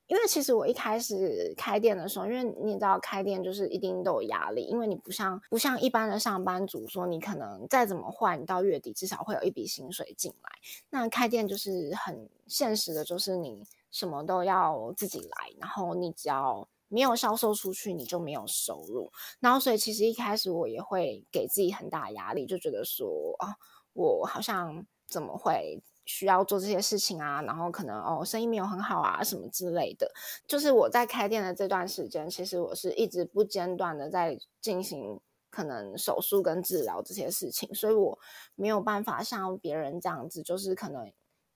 [0.06, 10.50] 因为其实我一开始开店的时候，因为你知道开店就是一定都有压力，因为你不像不像一般的上班族，说你可能再怎么换，你到月底至少会有一笔薪水进来。
[10.90, 13.62] 那开店就是很现实的，就是你
[13.92, 16.68] 什么都要自己来，然后你只要。
[16.90, 19.10] 没有销售出去，你就没有收入。
[19.38, 23.54] 然后，所以其实一开始我也会给自己很大压力，就觉得说啊，
[23.92, 27.40] 我好像怎么会需要做这些事情啊？
[27.42, 30.10] 然后可能哦，生意没有很好啊，什么之类的。
[30.48, 38.18] 就是我在开店的这段时间，其实我是一直不间断的在进行可能手术跟治疗这些事情，所以我
[38.56, 41.12] 没有办法像别人这样子，就是可能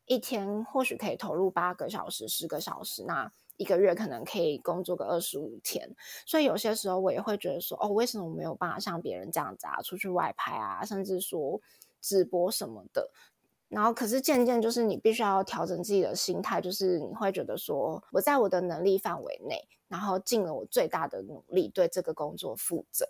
[0.06, 3.32] 一天或许可以投入八个小时、十个小时那。
[3.56, 5.88] 一个月可能可以工作个二十五天，
[6.26, 11.60] 所以有些时候我也会觉得说，哦，为什么我没有办法像别人这样子啊，出去外拍啊，甚至说
[12.00, 13.10] 直播什么的。
[13.68, 23.06] 然后可是渐渐就是你必须要调整自己的心态，就是你会觉得说我在我的能力范围内，然后尽了我最大的努力对这个工作负责。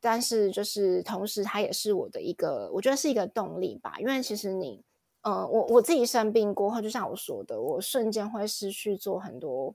[0.00, 4.84] 但是就是同时它也是我的一个，我觉得是一个动力吧，因为其实你。
[5.28, 9.74] 呃，我我自己生病过后，就像我说的，我瞬间会失去做很多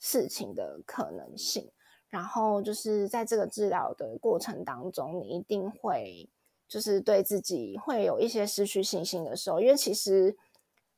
[0.00, 1.70] 事情的可能性。
[2.08, 6.26] 然后就是在这个治疗的过程当中，你一定会
[6.66, 10.34] 就是对自己会有一些失去信心的时候，因为其实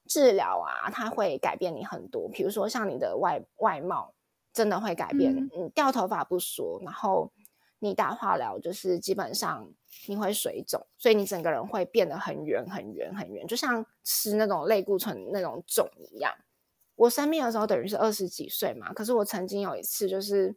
[0.06, 2.28] 治疗啊，它会改变你很多。
[2.28, 4.14] 比如说像你的外外貌，
[4.52, 5.34] 真的会改变。
[5.36, 7.32] 嗯，嗯，掉头发不说，然后。
[7.78, 9.70] 你打化疗就是基本上
[10.08, 16.34] 你会水肿，所以你整个人会变得很圆、很圆、很圆，就像吃那种类固醇那种肿一样。
[16.94, 20.56] 我生病的时候等于是二十几岁嘛，可是我曾经有一次就是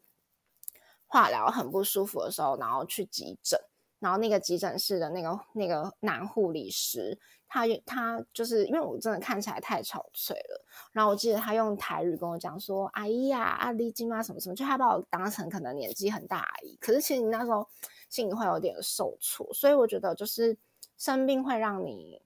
[1.05, 3.60] 化疗很不舒服的时候，然后去急诊，
[3.99, 7.19] 然后那个急诊室的那个那个男护理师。
[7.51, 17.67] 他他就是因为我真的看起来太憔悴了，然后我记得他用台语跟我讲说：“阿姨呀，阿丽金啊，什么什么。”就他把我当成可能年纪很大阿姨，可是其实你那时候
[18.07, 20.55] 心里会有点受挫，所以我觉得就是
[20.95, 22.21] 生病会让你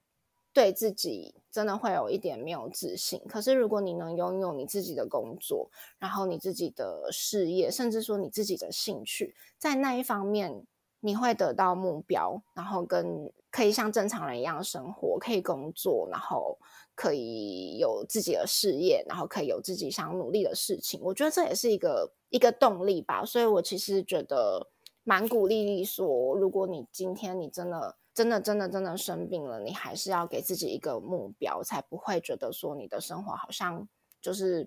[0.52, 3.18] 对自己真的会有一点没有自信。
[3.26, 10.66] 可是如果你能拥有你自己的工作，然后你自己的事业，甚至说你自己的兴趣，在那一方面。
[11.04, 16.58] 你会得到目标，然后跟可以像正常人一样生活，可以工作，然后
[16.94, 20.98] 可以有自己的事业，然后可以有自己想努力的事情。
[21.02, 23.22] 我觉得这也是一个一个动力吧。
[23.22, 24.70] 所以我其实觉得
[25.02, 33.86] 蛮鼓励你说，如果你今天你真的真的真的真的生病了，你还是要给自己一个目标，才不会觉得说你的生活好像
[34.22, 34.66] 就是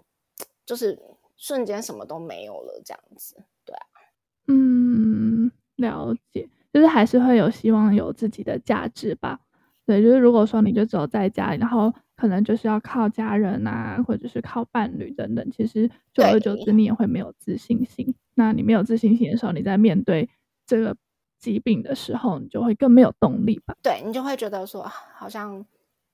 [0.64, 1.02] 就是
[1.36, 3.44] 瞬间什么都没有了这样子。
[5.78, 9.40] 了解，就是还是会有希望有自己的价值吧。
[9.86, 18.14] 对，就是如果说你就只有在家里，然后可能就是要靠家人啊，或者是靠伴侣等等，其实久而久之你也会没有自信心。
[18.36, 20.30] 那你没有自信心的时候，你在面对
[20.66, 20.94] 这个
[21.40, 23.76] 疾病的时候，你就会更没有动力吧？
[23.82, 25.66] 对，你就会觉得说，好像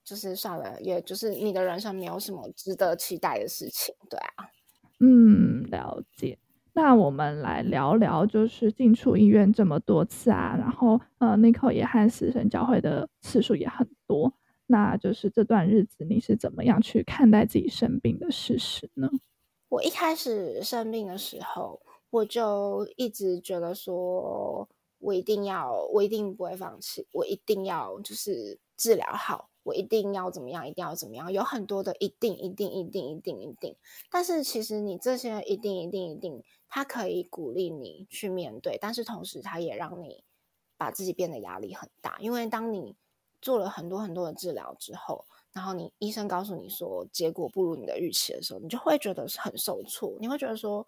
[0.04, 3.96] 就是算了，也就是你的人生没有什么值得期待的事情。
[4.08, 4.46] 对啊，
[5.00, 6.38] 嗯，了解。
[6.76, 14.34] 那我们来聊聊，就是进出医院这么多次啊，然后呃，Nicole 也和死神交会的次数也很多，
[14.66, 19.08] 那就是这段日子你是怎么样去看待自己生病的事实呢？
[19.70, 29.50] 我一开始生病的时候，我就一直觉得说，我一定要，我一定不会放弃，我一定要就是治疗好。
[29.64, 30.68] 我一定要怎么样？
[30.68, 31.32] 一定要怎么样？
[31.32, 33.76] 有很多的一定、一定、一定、一定、一定。
[34.12, 40.24] 但是其实你这些一定、一定、一定，它可以鼓励你去面对，但是同时它也让你
[40.78, 42.18] 把自己变得压力很大。
[42.20, 42.96] 因为当你
[43.42, 50.18] 做了很多很多的治疗之后，然后你医生告诉你说结果不如你的预期的时候，你就会觉得很受挫。
[50.20, 50.86] 你会觉得说，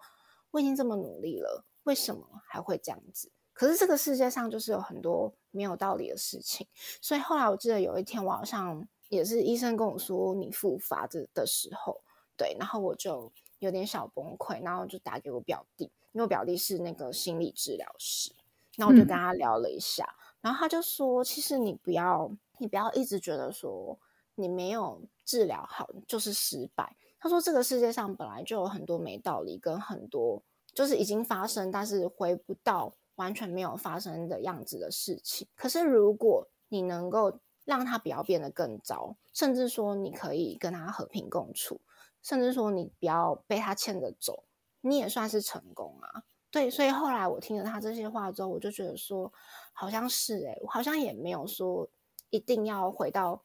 [0.52, 3.32] 我已经这么努力了，为什么还会这样子？
[3.56, 6.68] 可是这个世界上就是有很多没有道理的事情，
[7.02, 12.02] 所以后来我记得有一天，我好像也是医生跟我说你复发的的时候，
[12.36, 18.34] 对，然后我就有点小崩溃，然后就打给我表弟，因为我表弟是那个心理治疗师，
[18.76, 23.98] 那我就跟他聊了一下，嗯、然后他就说，其实你不要，你不要一直觉得说
[24.36, 26.94] 你没有治疗好就是失败。
[27.22, 32.94] 他说这个世界上本来就有很多没道理，跟很多就是已经发生但是回不到。
[33.16, 41.82] 完全没有发生的样子的事情，可是如果你能够让他不要变得更糟，甚至说你可以跟他和平共处，
[42.22, 44.44] 甚至说你不要被他牵着走，
[44.82, 46.24] 你也算是成功啊。
[46.52, 49.32] 对，所以后来我听了他这些话之后，我就觉得说，
[49.74, 51.90] 好像是诶，我好像也没有说
[52.30, 53.44] 一定要回到。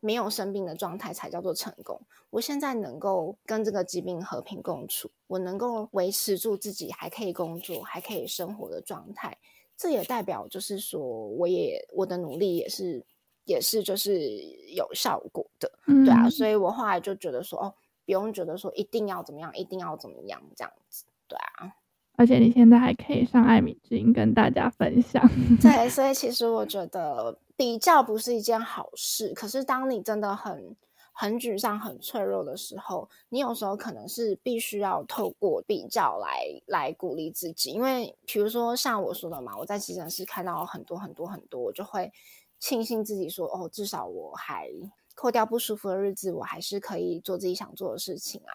[0.00, 2.00] 没有生病的状态才叫做成功。
[2.30, 9.36] 我现在能够跟这个疾病和平共处，我能够维持住自己还可以工作、还可以生活的状态，
[9.76, 13.04] 这也代表就是说，我也我的努力也是
[13.44, 14.20] 也是就是
[14.74, 16.28] 有效果的，嗯、对啊。
[16.28, 21.74] 所以我后来就觉得说，哦，不用觉得说一定要怎么样，一定要怎么样这样子，对啊。
[22.16, 25.22] 而且你现在还可以上艾米之音跟大家分享，
[25.60, 27.38] 对，所以其实我觉得。
[27.58, 30.76] 比较不是一件好事，可是当你真的很
[31.10, 37.70] 很沮丧、很脆弱的时候，你有时候可能是必须要透过比较来来鼓励自己。
[37.70, 42.12] 因为比如说像我说的嘛，我在急诊室看到很多很多很多，我就会
[42.58, 44.68] 庆幸自己说，哦，至少我还
[45.14, 48.52] 扣掉不舒服的日子，我还是可以做自己想做的事情啊，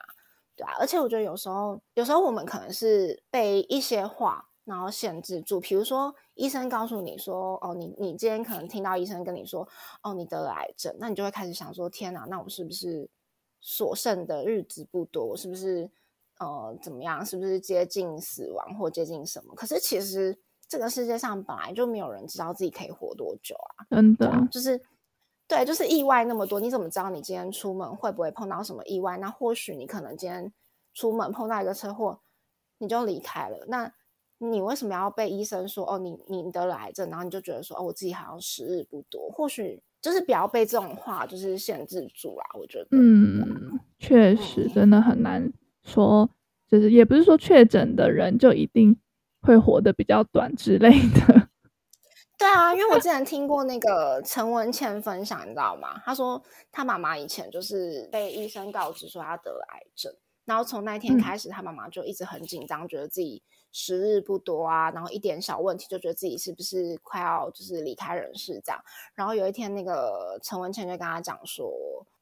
[0.62, 0.76] 对啊。
[0.80, 4.48] 而且我觉得有时候，有时候我们可能是被一些话。
[4.64, 5.60] 然后限制住。
[5.60, 9.68] 比如说，医生告诉你说，哦，你你今天可能听到医生跟你说，
[10.04, 13.10] 哦，你得了癌症，那你就会开始想说，天哪，那我是不是
[13.60, 15.26] 所剩的日子不多？
[15.26, 15.90] 我是不是
[16.38, 17.26] 呃怎么样？
[17.26, 19.56] 是不是接近死亡或接近什么？
[19.56, 20.38] 可是其实
[20.68, 24.80] 这个世界上本来就没有人知道自己可以活多久啊，真的，就是。
[25.52, 29.18] 对，就是意外那么多，你怎么知道你今天出门会不会碰到什么意外？
[29.18, 30.50] 那或许你可能今天
[30.94, 32.22] 出门碰到一个车祸，
[32.78, 33.66] 你就离开了。
[33.68, 33.92] 那
[34.38, 39.30] 你为什么要被医生说哦，你你得了癌症，然后你就觉得说哦，我自己好像时日不多？
[39.30, 42.46] 或许就是不要被这种话就是限制住啊。
[42.58, 45.52] 我觉得，嗯，确实真的很难
[45.84, 46.30] 说，
[46.70, 48.98] 就是也不是说确诊的人就一定
[49.42, 51.50] 会活得比较短之类的。
[52.42, 56.02] 对啊，因为我之前 听过那个陈文茜分享，你知道吗？
[56.04, 60.12] 她说她妈妈以前就是被医生告知说她得了癌症，
[60.46, 68.84] 然后从那天开始，她妈妈就一直很紧张，觉得自己时日不多啊，然后一点小问题就觉得自己是不是快要就是离开人世这样。
[69.14, 71.72] 然后有一天，那个陈文茜就跟他讲说：“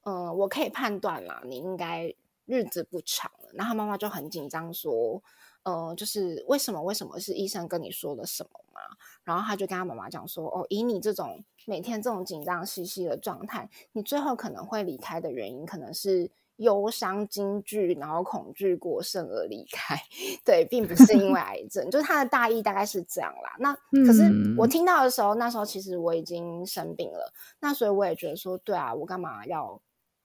[0.03, 2.13] 嗯，我可以判断啦，你应该
[2.45, 5.23] 日子不长了。”然后她妈妈就很紧张说。
[5.63, 6.81] 呃，就是为什么？
[6.81, 8.81] 为什么是医生跟你说了什么嘛？
[9.23, 19.95] 然后他就跟他妈妈讲说：“哦，以你这种每天这种紧张兮兮的状态，你最后可能会离开的原因，可能是忧伤、惊惧，然后恐惧过剩而离开。
[20.45, 21.89] 对，并不是因为癌症。
[21.91, 23.55] 就是他的大意大概是这样啦。
[23.59, 23.73] 那
[24.05, 24.23] 可是
[24.57, 27.31] 我听到的时候，那时候其实我已经生病了。
[27.59, 29.79] 那所以我也觉得说，对啊，我干嘛要？”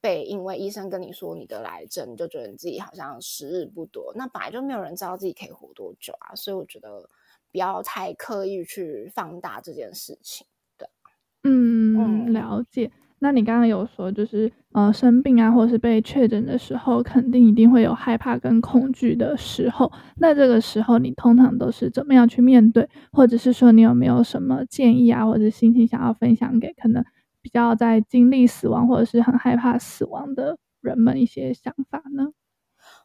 [0.04, 4.12] 被因为医生跟你说你得癌症，就觉得你自己好像时日不多。
[4.14, 7.08] 那本来就没有人知道自己可以活多久啊，所以我觉得
[7.50, 10.46] 不要太刻意去放大这件事情。
[10.76, 10.86] 对，
[11.44, 12.90] 嗯，嗯，了解。
[13.18, 19.90] 那你刚刚有说，就是呃生病啊，或是被确诊的时候，肯定一定会有害怕跟恐惧的时候。
[20.16, 22.86] 那这个时候你通常都是怎么样去面对？
[23.10, 27.02] 或者是说你有没有什么建议啊，或者心情想要分享给可能？
[27.44, 32.32] 比较在经历死亡或者是很害怕死亡的人们一些想法呢？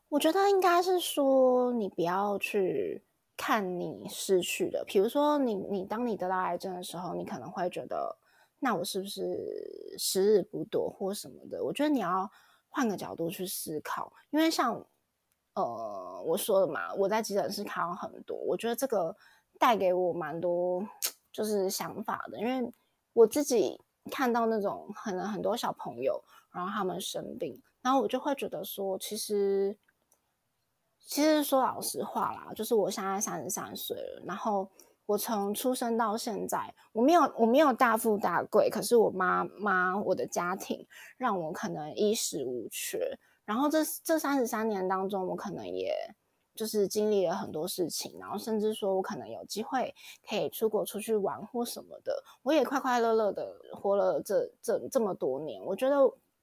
[0.07, 3.03] 我觉得应该是说，你不要去
[3.35, 8.17] 看你失去的，比如说你你当你得到癌症的时候，你可能会觉得，
[8.59, 11.61] 那我是不是时日不多或什么的？
[11.61, 12.31] 我觉得你要
[12.69, 14.73] 换个角度去思考，因为像
[15.55, 19.13] 呃我说的嘛，我在急诊室看到很多，我觉得这个
[19.59, 20.81] 带给我蛮多
[21.33, 22.71] 就是想法的，因为
[23.11, 23.81] 我自己。
[24.09, 29.77] 看到那种可能很多小朋友，然后他们生病，然后我就会觉得说，其实，
[30.99, 34.69] 其实说老实话啦，就是我现在三十三岁了，然后
[35.05, 40.85] 我从出生到现在，我没有我没有大富大贵，可是我妈妈我的家庭
[41.17, 45.93] 让我可能衣食无缺，然后这这三十三年当中，我可能也。
[46.59, 49.95] 就是经历了很多事情，然后甚至说我可能有机会
[50.27, 55.63] 可以出国出去玩或什么的，我也快快乐乐的活了这这这么多年。
[55.63, 55.95] 我觉得，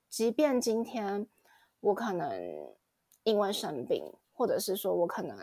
[0.08, 1.26] 即便今天
[1.80, 2.32] 我可能
[3.24, 5.36] 因为生病，或者是说我可能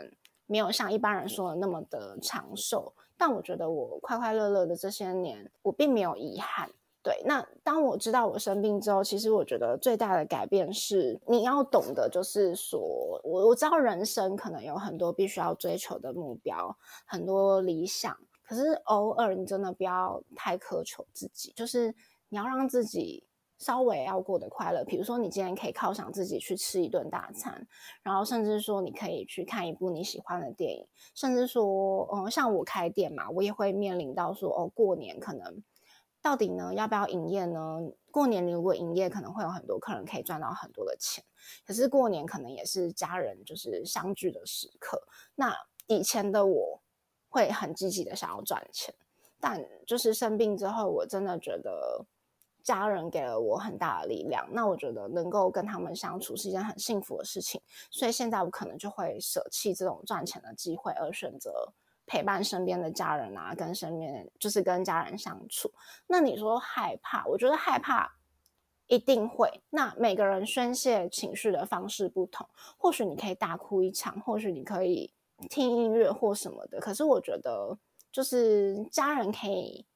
[0.46, 6.68] 没有像一般人说的那么的长寿，但我觉得我快快乐乐的这些年，我并没有遗憾。
[7.04, 12.80] 对，那当我知道我生病之后，其实我觉得最大的改变是，你要懂得，就是说，
[13.22, 16.74] 我我知道人生可能有很多必须要追求的目标，
[17.04, 21.94] 很多理想，可是偶尔你真的不要太苛求自己，就是
[22.30, 23.22] 你要让自己
[23.58, 24.82] 稍微要过得快乐。
[24.82, 27.68] 比如说，你今天可以犒赏自己去吃一顿大餐，
[28.02, 35.62] 然后甚至说你可以去看一部你喜欢的电影，甚至说，嗯，像我开店嘛，我也会面临到说，哦，过年可能。
[36.24, 37.82] 到底呢，要不要营业呢？
[38.10, 41.22] 过年如果营业，可能会有很多客人可以赚到很多的钱。
[41.66, 45.02] 可是过年可能也是家人就是相聚的时刻。
[45.34, 45.54] 那
[45.86, 46.82] 以前的我
[47.28, 48.94] 会很积极的想要赚钱，
[49.38, 52.06] 但就是生病之后，我真的觉得
[52.62, 54.48] 家人给了我很大的力量。
[54.50, 57.60] 那我觉得能够跟他们相处是一件很幸福的事情。
[57.90, 61.74] 所以现在我可能就会舍弃这种赚钱的机会，而选择。
[62.06, 65.72] 陪伴身边的家人啊，跟身边就是跟家人相处。
[66.06, 68.16] 那你说害怕，我觉得害怕
[68.86, 69.62] 一定会。
[69.70, 72.46] 那每个人宣泄情绪的方式不同，
[72.76, 75.12] 或许你可以大哭一场，或许你可以
[75.48, 76.78] 听音乐或什么的。
[76.78, 77.78] 可是我觉得，
[78.12, 79.86] 就是家人可以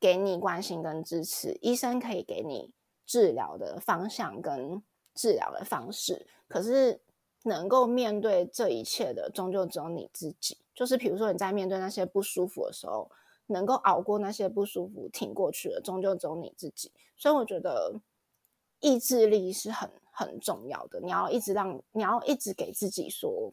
[0.00, 2.72] 给你关心跟支持，医生可以给你
[3.04, 4.82] 治疗的方向跟
[5.14, 6.26] 治疗的方式。
[6.48, 7.02] 可是
[7.44, 10.56] 能够面对这一切的，终究只有你自己。
[10.80, 13.10] 就是比如说你在面对那些不舒服的时候，
[13.48, 16.90] 能够熬过那些不舒服，挺过去的，终究只有你自己。
[17.18, 18.00] 所以我觉得
[18.80, 20.98] 意志力是很很重要的。
[20.98, 23.52] 你要一直让，你要一直给自己说，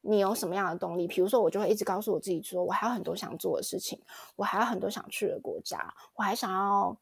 [0.00, 1.06] 你有什么样的动力？
[1.06, 4.00] 比如说，我就会一直告诉我自己说，我还有很多想做的事情，
[4.34, 6.96] 我还有很多想去的国家，我还想要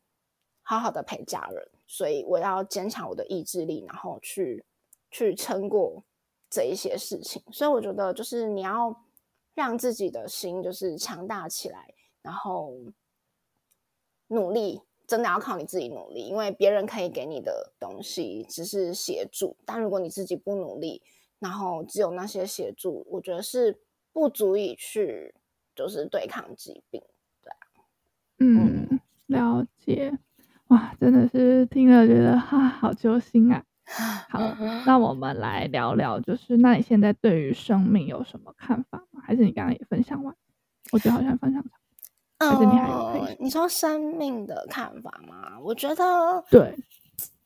[0.62, 4.64] 好好的陪家人，所以我要坚强我的意志力，然后去
[5.12, 6.02] 去撑过
[6.50, 7.40] 这一些事情。
[7.52, 9.03] 所以我觉得，就是你要
[9.55, 12.74] 让自己的心就是强大起来，然后
[14.28, 21.02] 努力，真的要靠你自己努力，因为别人可以给你的东西只是协助，但如果你自己不努力。
[21.40, 23.78] 然后只有那些协助，我觉得是
[24.12, 25.34] 不足以去
[25.76, 27.02] 就是对抗疾病，
[27.42, 27.84] 对啊，
[28.38, 30.18] 嗯，了解，
[30.68, 33.62] 哇，真的是听了觉得哈，好揪心啊。
[33.87, 34.39] 好，
[34.87, 39.22] 那我们来聊聊，就是那你现在对于生命有什么看法吗？
[39.22, 40.35] 还是你刚刚也分享完？
[40.93, 41.70] 我觉得好像分享完，
[42.39, 43.37] 嗯、还是你还有可以？
[43.39, 45.59] 你说生命的看法吗？
[45.61, 46.74] 我觉得对，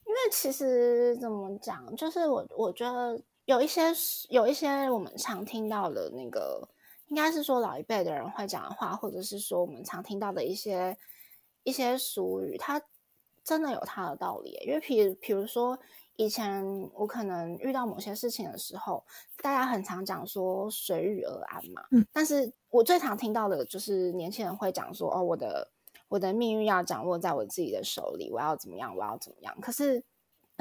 [0.07, 3.21] 因为其实怎么讲，就是我我觉得。
[3.49, 3.81] 有一些
[4.29, 6.69] 有一些我们常听到的那个，
[7.07, 10.95] 应该是说老一辈的人会讲的话，或者是说我们常听到的一些
[11.63, 12.79] 一些俗语，它
[13.43, 14.51] 真的有它的道理。
[14.67, 15.79] 因为，比如比如说
[16.19, 16.63] 以前
[16.93, 19.03] 我可能遇到某些事情的时候，
[19.43, 21.83] 大家很常讲说随遇而安嘛。
[21.93, 22.07] 嗯。
[22.13, 25.71] 但是我最常听到的就是年轻人会讲说：“哦，我的
[26.09, 30.05] 我的命运要掌握在我自己的手里，我要怎么样，我要怎么样。”可是。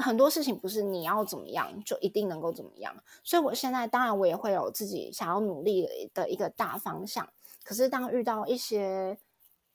[0.00, 2.94] 很多事情不是你要怎么样就一定能够怎么样，
[3.24, 7.28] 所以我现在当然我也会有自己想要努力的一个大方向。
[7.64, 9.18] 可是当遇到一些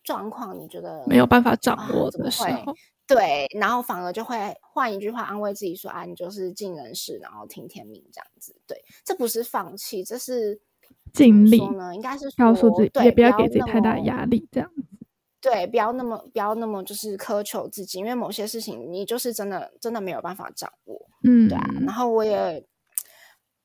[0.03, 2.73] 状况，你觉得没有办法掌握的时候，啊，
[3.07, 10.59] 对，然后反而就会换一句话安慰自己说：“啊，你就是尽人事，然后听天命这样子。”对，这不是放弃，这是
[11.13, 14.83] 尽力呢，应该是告诉自己，对，也不要给自己太大压力，这样子。
[15.41, 21.65] 对，不要那么不要那么就是苛求自己，因为某些事情你就是真的真的没有办法掌握，嗯，对啊。
[21.81, 22.65] 然后我也，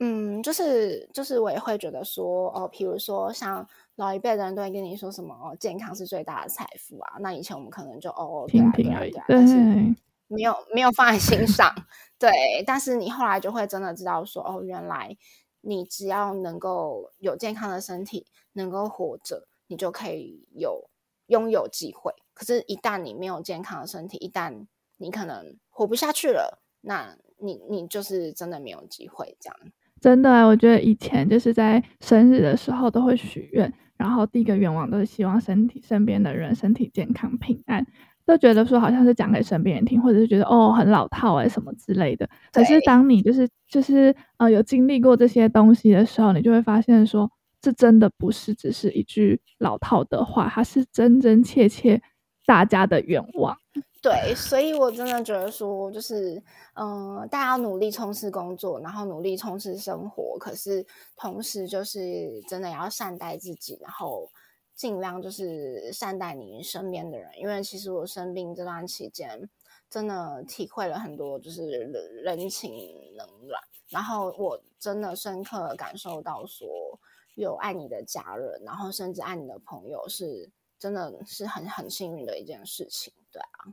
[0.00, 7.16] 嗯，就是就是我也会觉得说，哦，比如说像老一辈的人都会跟你说什么，哦，健康是最大的财富啊。
[7.20, 9.54] 那以前我们可能就哦，听听而已，对，但是
[10.28, 11.74] 没有没有放在心上，
[12.18, 12.30] 对。
[12.66, 15.16] 但是你后来就会真的知道说，哦，原来
[15.62, 20.88] 你只要能够有健康的身体，能够活着，你就可以有。
[21.28, 29.36] 拥有机会，可是，一旦你没有健康的身体，一旦你可能活不下去了，那你你就是真的没有机会。
[29.38, 29.58] 这样
[30.00, 37.86] 真的，我觉得以前就是在生日的时候都会许愿，然后第一个愿望都是希望身体身边的人身体健康平安，
[38.24, 42.28] 都觉得说好像是讲给身边人听，或者是觉得哦很老套哎什么之类的。
[42.52, 47.30] 可是当你就是就是呃有经历过这些东西的时候，你就会发现说。
[47.60, 52.00] 这真的不是只是一句老套的话，它是真真切切
[52.46, 53.58] 大家的愿望。
[54.00, 56.42] 对，所以我真的觉得说，就是
[56.74, 60.86] 嗯、大家努力充实工作，然后努力充实生活，可是
[61.16, 64.30] 同时就是真的要善待自己，然后
[64.74, 67.30] 尽量就是善待你身边的人。
[67.38, 69.48] 因为其实我生病这段期间，
[69.90, 71.68] 真的体会了很多，就是
[72.22, 72.72] 人情
[73.16, 76.68] 冷暖，然后我真的深刻感受到说。
[77.34, 83.70] 有爱你的家人，然后甚至爱你的朋友，是真的是很很幸运的一件事情，对啊，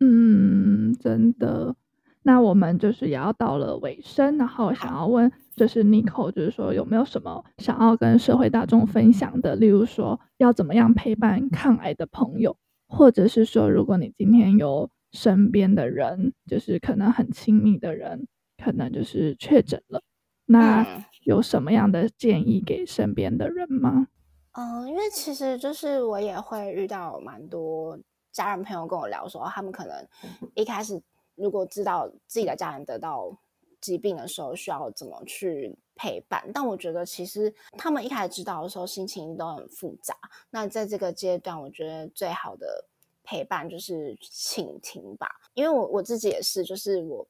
[0.00, 1.74] 嗯，真的。
[2.22, 9.54] 那我们就是也要到了尾声，然后想要问，就是 Nico，就是说有没有什么想要跟社会大众分享的？
[9.56, 12.56] 例如说，要怎么样陪伴抗癌的朋友，
[12.88, 18.26] 或者是说，如果你今天有身边的人，就是可能很亲密的人，
[18.62, 20.02] 可能就是确诊了，
[20.46, 20.82] 那。
[20.82, 24.06] 嗯有什么样的建议给身边的人吗？
[24.52, 27.98] 嗯，因为其实就是我也会遇到蛮多
[28.32, 30.06] 家人朋友跟我聊说，他们可能
[30.54, 31.00] 一开始
[31.34, 33.36] 如果知道自己的家人得到
[33.80, 36.50] 疾病的时候，需要怎么去陪伴。
[36.52, 40.14] 但我觉得其实他们一开始知道的时候，心情都很复杂。
[40.50, 42.84] 那在这个阶段，我觉得最好的
[43.24, 45.28] 陪伴就是倾听吧。
[45.54, 47.26] 因为我我自己也是，就是我。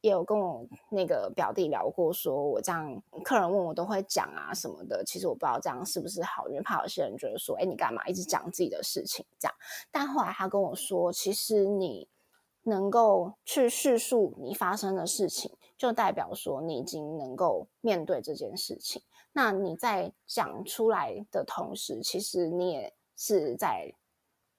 [0.00, 5.02] 也有跟我那个表弟聊过，说我这样客人问我都会讲啊什么的。
[5.04, 9.54] 其实我不知道这样是不是好，因为怕有些人觉得说，哎，你干嘛一直讲自己的事情这样。
[9.90, 12.08] 但后来他跟我说，其实你
[12.62, 19.02] 能够去叙述你发生的事情，就代表说你已经能够面对这件事情。
[19.32, 23.92] 那你在讲出来的同时，其实你也是在，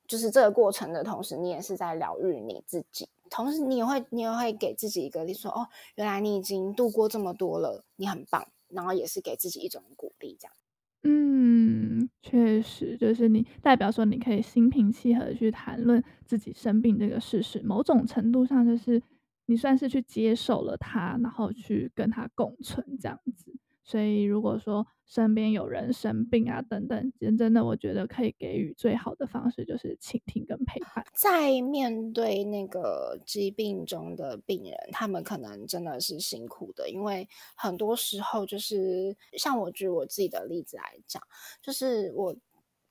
[0.07, 3.07] 就是这个过程的同时，你也是在疗愈你自己。
[3.29, 8.47] 同时，你也会，你也会给自己一个，你说哦，原来你已经度过这么多了，你很棒。
[8.69, 10.53] 然后也是给自己一种鼓励，这样。
[11.01, 19.01] 嗯，确实，就是你代表说，你可以心平气和的去谈论自己生病这个事实，某种程度上就是
[19.47, 23.51] 你算是去接受了它，然后去跟它共存这样子。
[23.89, 31.03] 所以如果说身边有人生病啊等等，真的我觉得可以给予最好的方式就是倾听跟陪伴。
[31.15, 41.23] 在面对那个疾病中的病人，他们可能真的是辛苦的，因为很多时候就是像我举我自己的例子来讲，
[41.63, 42.35] 就是我。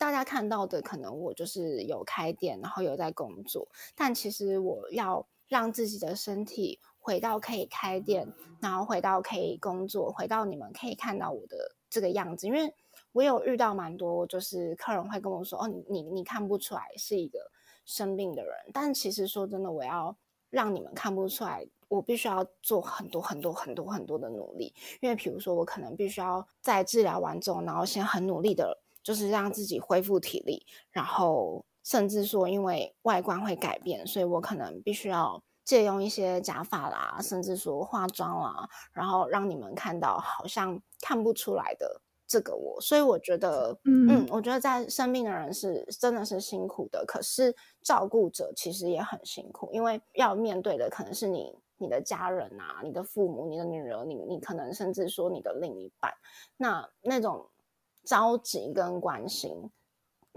[0.01, 8.27] 大家看到的可能我就是有开店，然后有在工作，但其实我要让自己的身体回到可以开店，
[8.61, 12.47] 然后回到可以工作，回到你们可以看到我的这个样子。
[12.47, 12.73] 因为
[13.13, 17.39] 我有遇到蛮多，就是客人会跟我说：“哦，你你看不出来是一个
[17.85, 20.17] 生病的人。”但其实说真的，我要
[20.51, 24.75] 让你们看不出来，我必须要做很多很多很多很多的努力。
[25.01, 28.83] 因为比如说，我可能必须要在治疗完之后，然后先很努力的。
[29.01, 42.81] 就是让自己恢复体力，然后甚至说，因为外观会改变，所以我可能必须要借用一些假发啦，甚至说化妆啦，然后让你们看到好像看不出来的这个我。
[42.81, 56.11] 所以我觉得，嗯，嗯，我觉得在生病的人是真的是辛苦的，可是照顾者其实也很辛苦，因为要面对的可能是你、你的家人啊、你的父母、你的女儿、你、你可能甚至说你的另一半，
[56.57, 57.47] 那那种。
[58.05, 59.71] 着急跟关心，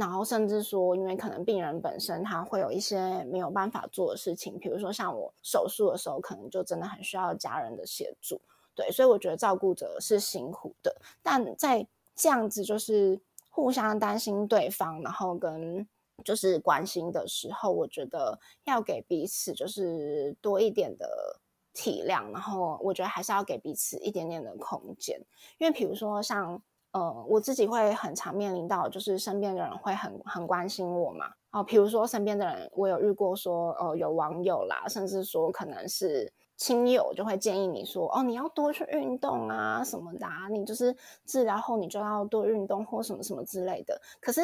[0.02, 8.41] 然后甚至说，因为可能病人本身他会有一些没有办法做的事情，比如说像我手术的时候，可能就真的很需要家人的协助。
[8.74, 13.22] 对，所以我觉得照顾者是辛苦的，但在这样子就是
[13.52, 15.88] 互相担心对方，然后跟
[16.26, 21.39] 就是关心的时候，我觉得要给彼此就是多一点的
[21.76, 25.22] 体谅，然后我觉得还是要给彼此一点点的空间，
[25.60, 26.60] 因为比如说像。
[26.93, 31.31] 呃，我自己会很常面临到，就是身边的人会很很关心我嘛。
[31.51, 44.01] 哦，比如说身边的人，我有遇过说，呃，有网友啦，甚至说可能是亲友，就会建议你说，哦，你要多去运动啊什么的啊，你就是治疗后你就要多运动或什么什么之类的。
[44.19, 44.41] 可是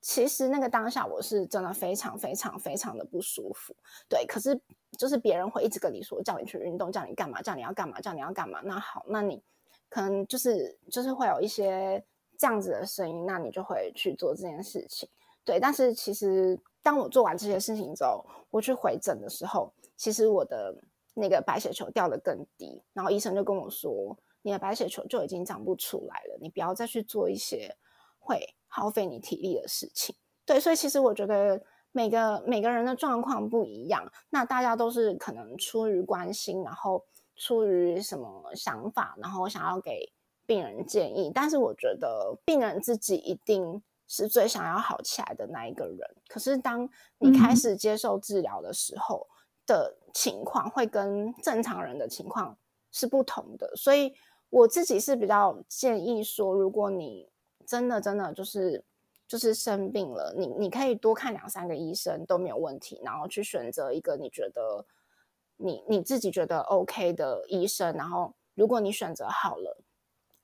[0.00, 3.74] 其实那个当下我是真的非常非常非常的不舒服，
[4.08, 4.24] 对。
[4.26, 4.60] 可是
[4.96, 8.60] 就是别人会一直跟你说，叫你去运动，叫你干嘛，叫你要干嘛，叫你要干嘛。
[8.62, 9.42] 那好，那你。
[9.90, 12.02] 可能就是就是会有一些
[12.38, 15.08] 这样子的声音，那你就会去做这件事情，
[15.44, 15.58] 对。
[15.58, 20.74] 但是其实当我做完这些事情之后，我去回诊的时候，其实我的
[21.12, 27.76] 那个白血球掉得更低，然后医生就跟我说，你的白血球就已经长不出来了，你不要再去做一些
[28.20, 30.14] 会耗费你体力的事情。
[30.46, 31.60] 对，所以其实我觉得
[31.90, 37.04] 每个每个人的状况不一样，那大家都是可能出于关心，然后。
[37.40, 40.12] 出于什么想法，然后想要给
[40.44, 45.98] 病人建议，但是我觉得病人自己一定是最想要好起来的那一个人。
[46.28, 46.86] 可是当
[47.18, 49.26] 你开始接受治疗的时候
[49.66, 52.54] 的情况，会跟正常人的情况
[52.92, 53.74] 是不同的。
[53.74, 54.14] 所以
[54.50, 57.26] 我自己是比较建议说，如果你
[57.66, 58.84] 真的真的就是
[59.26, 64.84] 就是生病了，你你可以多看两三个医生都没有问题，然后去选择一个你觉得。
[65.62, 69.82] 你你自己觉得 OK 的医生，然后如果你选择好了，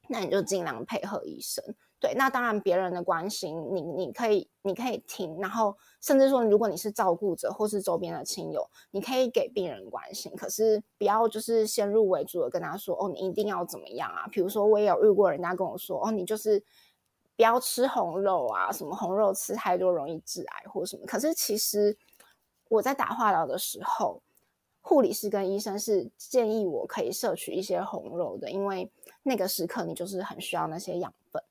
[0.08, 1.64] 那你就尽量配合医生。
[1.98, 14.28] 对，那当然别人的关心，你你可以你可以听，然后甚至说，如果你是照顾者或是周边的亲友，你可以给病人关心，可是不要就是先入为主的跟他说，哦，你一定要怎么样啊？
[14.30, 16.62] 比如说我也有遇过人家跟我说，哦，你就是
[17.34, 21.06] 不要吃红肉啊，什么红肉吃太多容易致癌或什么。
[21.06, 21.96] 可是其实
[22.68, 24.22] 我在打化疗的时候。
[24.88, 28.88] 护理师跟医生是建议我可以摄取一些红肉的，因为
[29.24, 31.42] 那个时刻你就是很需要那些养分，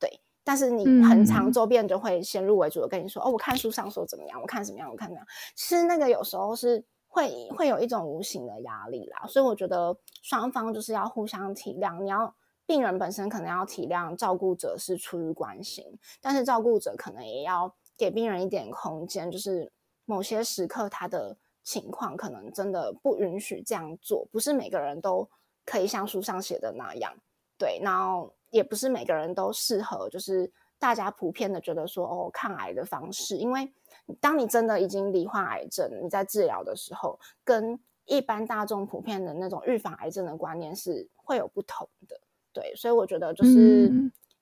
[0.00, 0.08] 对。
[0.42, 5.26] 但是你很常周边就会先入为主的跟你说，嗯、哦，我看书上说怎么样，我看怎么样，我看怎么样。
[5.54, 12.02] 其实那个有时候是会会有一种无形的压力啦，所以我觉得双方就是要互相体谅。
[12.02, 12.34] 你要
[12.64, 15.84] 病人本身可能要体谅照顾者是出于关心，
[16.22, 19.70] 但是照顾者可能也要给病人一点空间，就是
[20.06, 21.36] 某些时刻他的。
[21.68, 25.28] 情况可能真的不允许这样做，不是每个人都
[25.66, 27.12] 可以像书上写的那样，
[27.58, 33.70] 对，然后也不是每个人都适合，就是大家普遍的觉得说哦，抗癌的方式，因为
[34.18, 42.18] 当你真的已经罹患癌症，你在治疗的时候，跟一般大众普遍的那种预防癌症的观念是会有不同的，
[42.50, 43.92] 对，所以我觉得就是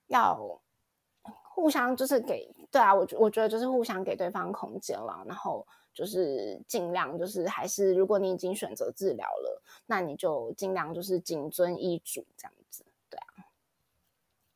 [0.07, 0.62] 要
[1.43, 5.66] 互相就是给，对啊，我我觉得就是互相给对方空间了，然后。
[5.97, 13.49] 就是尽量，就是还是，如果你已经选择治疗了，那你就尽量就是谨遵医嘱这样子，对啊。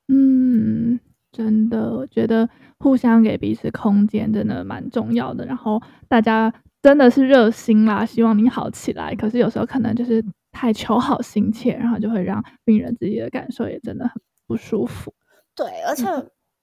[0.08, 1.00] 嗯，
[1.32, 2.46] 真的，我觉得
[2.78, 5.46] 互相给彼此空间真的蛮重要的。
[5.46, 9.14] 然后大家真的是热心啦，希望你好起来。
[9.14, 10.22] 可是有时候可能就是
[10.52, 15.14] 太求好心切，然后就会让病人自己的感受也真的很不舒服。
[15.54, 16.04] 对，而且，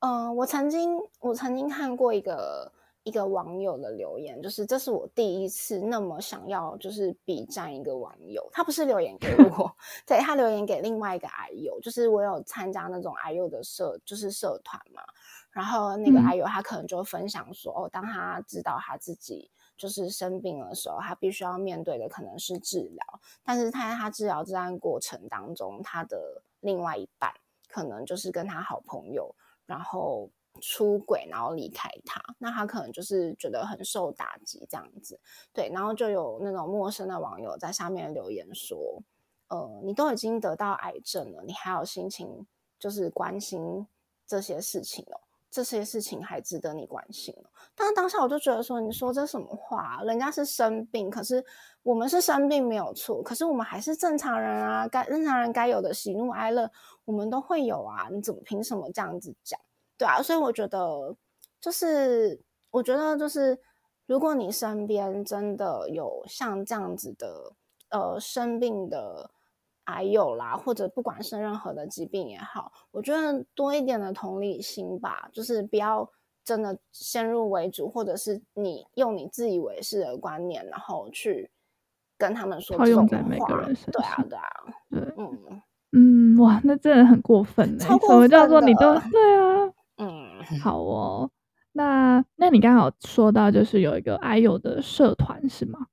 [0.02, 2.72] 嗯、呃，我曾经我曾经看过一个。
[3.08, 8.46] 一个网友的留言，就是这是我第一次那么想要，就是笔战一个网友。
[8.52, 9.74] 他不是留言给我，
[10.06, 15.02] 对，他留言给另外一个 I 友，就是我有参加那种 I 友的社，就是社团嘛。
[15.52, 23.06] 然后那个 I 友他可能就分享说，嗯、哦，当他知道他自己就是生病的时候，他必须要面对的可能是治疗，
[23.42, 27.34] 但是他在他治疗这段过程当中，他的另外一半
[27.70, 29.34] 可能就是跟他好朋友，
[29.66, 30.30] 然后。
[30.62, 35.20] 出轨，然后离开他，那他可能就是觉得很受打击这样子，
[35.54, 39.02] 对，然后就有那种陌生的网友在下面留言说，
[39.50, 42.46] 呃，你都已经得到癌症了，你还有心情
[42.80, 43.88] 就是关心
[44.26, 47.50] 这些事情哦，这些事情还值得你关心哦。
[47.74, 50.02] 但是当下我就觉得说，你说这什么话？
[50.04, 51.44] 人家是生病，可是
[51.84, 56.70] 我们是生病没有错，可是我们还是正常人啊，该正常人该有的喜怒哀乐，
[57.06, 59.60] 我们都会有啊，你怎么凭什么这样子讲？
[59.98, 61.16] 对啊，所以我觉得，
[61.60, 62.40] 就是
[62.72, 63.58] 我觉得，就是
[64.06, 67.54] 如果你身边真的有像这样子的
[67.90, 69.30] 呃生病的
[69.86, 76.10] 癌友啦，或者不管是任何的疾病也好，我觉得多一点的同理心吧，就是不要
[76.44, 81.50] 真的先入为主，或者是你用你自以为是的观念，然后去
[82.18, 83.18] 跟他们说这种话。
[83.92, 84.54] 对啊，对啊，
[84.90, 85.62] 对，嗯
[85.94, 87.86] 嗯，哇，那真的很过分呢。
[87.86, 89.74] 什么叫做你都对啊？
[89.98, 91.30] 嗯， 好哦。
[91.74, 95.88] 那那你刚好说到，就是有一个癌友的社团是吗？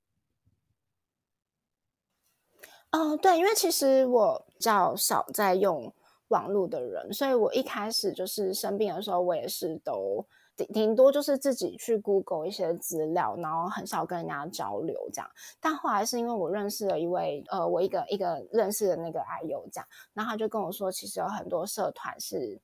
[2.93, 5.93] 哦，对，因为其实我比较少在用
[6.29, 10.25] 网络的人，所以我一开始就是生病的时候，我也是都
[10.57, 15.29] 顶顶多就是自己去 Google 一些资料，然后很少跟人家交流这样。
[15.61, 22.59] 但后来是因为我认识了一位呃，我一个一个认识的那个癌友这样，然后他就跟我说，其实有很多社团是。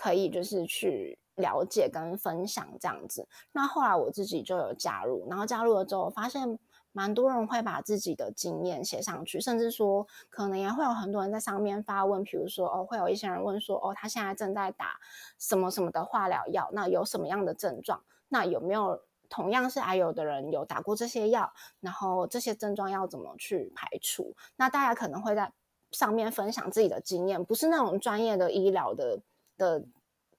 [0.00, 6.56] 可以就是去了解跟分享这样子，那后来我自己就有加入，然后加入了之后，发现
[6.92, 14.96] 蛮多人会把自己的经验写上去，甚至说可能也会有很多人在上面发问，比如说哦，会有一些人问说哦，他现在正在打
[15.36, 18.00] 什么什么的化疗药，那有什么样的症状？
[18.28, 21.52] 那有没有同样是癌友的人有打过这些药？
[21.80, 24.36] 然后这些症状要怎么去排除？
[24.54, 25.52] 那大家可能会在
[25.90, 29.20] 上面分享自己的经验，不是那种专业的医疗的。
[29.58, 29.84] 的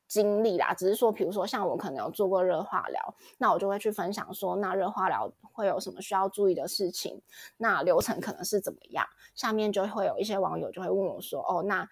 [0.07, 7.21] 经历啦，只是说，比如说像我可能有做过热化疗，那我就会去分享说，那热化疗会有什么需要注意的事情，
[7.57, 9.05] 那流程可能是怎么样。
[9.35, 11.87] 下面就会有一些网友就会问我说，哦，那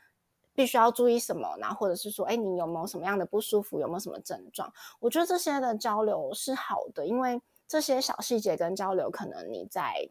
[0.55, 1.55] 必须要注意什么？
[1.59, 3.79] 那或者是说，哎，你有没有什么样的不舒服？
[3.79, 4.73] 有没有什么症状？
[4.99, 10.09] 我觉得这些的交流是好的，因为这些小细节跟交流，可能你在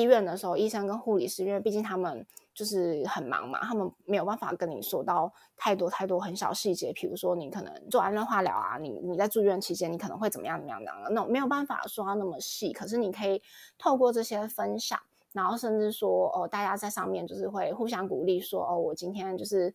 [0.00, 2.26] 医院的时候，医生跟护理师，因为毕竟他们。
[2.56, 12.72] 就是很忙嘛，他们没有办法跟你说到太多太多很小细节，比如说你可能做完热化疗啊，你你在住院期间你可能会怎么样怎么样怎么样，那种没有办法说到那么细。
[12.72, 13.42] 可是你可以
[13.76, 14.98] 透过这些分享，
[15.32, 19.74] 然后甚至说哦，大家在上面就是会互相鼓励说哦，我今天就是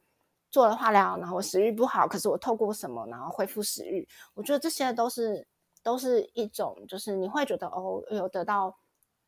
[0.49, 5.47] 做了化疗，然后我食欲不好，可是我透过什么然后恢复食欲，我觉得这些都是
[5.84, 8.76] 都是一种就是你会觉得哦有得到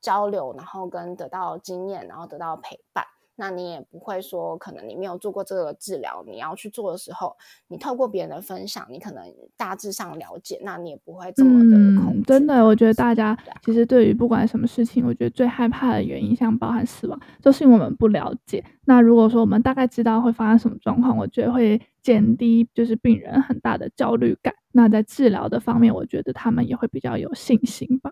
[0.04, 3.04] 交流，然后跟得到经验，然后得到陪伴。
[3.36, 7.36] 那你也不会说，可能你没有做过这个治疗，你要去做的时候，
[7.68, 9.26] 你透过别人的分享，你可能
[9.58, 12.20] 大致上了解，那你也不会这么的恐惧。
[12.20, 18.64] 嗯，真的，我觉得大家其实对于不管什么事情，我觉得最害怕的原因，像包含死亡，就是因为我们不了解。
[18.86, 24.54] 那如果说我们大概知道会发生什么状况，我觉得会减低就是病人很大的焦虑感。
[24.72, 28.12] 那在治疗的方面，我觉得他们也会比较有信心吧。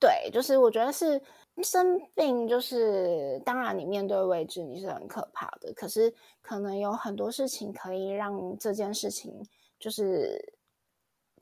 [0.00, 1.20] 对，就是我觉得是
[1.60, 9.44] 生病，就是当然你面对未知你是很可怕的，可是可能有很多事情可以让这件事情
[9.80, 10.54] 就是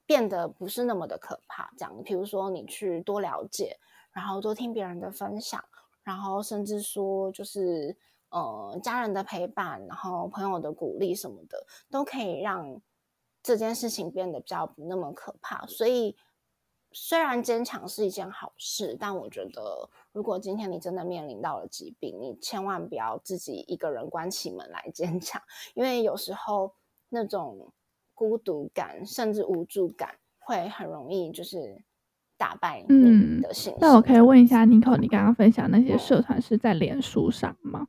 [0.07, 1.70] 变得不是那么的可怕。
[1.76, 3.78] 这样，比如说你去多了解，
[4.11, 5.62] 然后多听别人的分享，
[6.02, 7.94] 然后甚至说就是
[8.30, 12.80] 呃家人的陪伴，然后朋友的鼓励什么的，都可以让
[13.42, 15.66] 这件事情变得比较不那么可怕。
[15.66, 16.16] 所以。
[16.99, 25.40] 虽然坚强是一件好事，但我觉得，如果今天你真的面临到了疾病，你千万不要自己一个人关起门来坚强，
[25.74, 26.72] 因为有时候
[27.11, 27.70] 那种
[28.14, 31.84] 孤独感甚至无助感会很容易就是
[32.38, 33.78] 打败你的信心。
[33.78, 37.86] 那我可以问一下，Nico，你刚刚分享那些社团是在脸书上吗？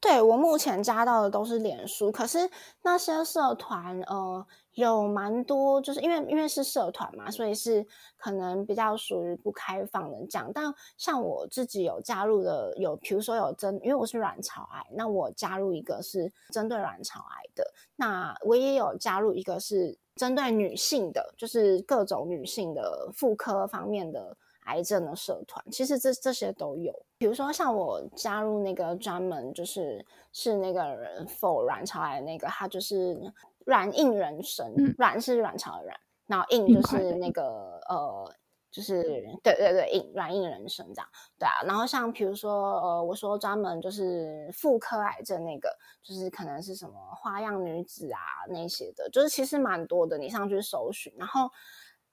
[0.00, 2.38] 对，我目前加到的都是脸书，可是
[2.82, 7.86] 那些社团，呃，有蛮多，就是因为因为是社团嘛，所以是
[8.16, 10.50] 可能比较属于不开放的这样。
[10.54, 17.62] 但像我自己有加入的，有比如说有针，因为我是卵巢癌，那我加入一个是针对卵巢癌的，
[17.94, 24.34] 那我也有加入一个是针对女性的，就是各种女性的妇科方面的。
[24.70, 26.94] 癌症的社团，其实这这些都有。
[27.18, 33.20] 比如说，像我加入那个专门就是是那个人 for 卵巢癌那个，他就是
[33.66, 35.96] 软硬人生，软、嗯、是卵巢的软，
[36.26, 38.34] 然后硬就是那个呃，
[38.70, 39.02] 就是
[39.42, 41.08] 对对对，硬软硬人生这样。
[41.38, 45.68] 对啊，然后像比如说呃，我说专门就是妇科癌症那个，
[46.02, 51.50] 就是可能是什么花样女子啊那些的，就是其实蛮多的，你上去搜寻，然后。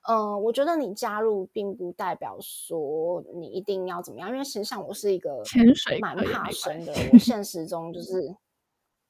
[0.10, 8.36] 嗯，我觉得你加入并不代表说你一定要怎么样，因为实际上我是一个潜水蛮怕生的，我现实中就是，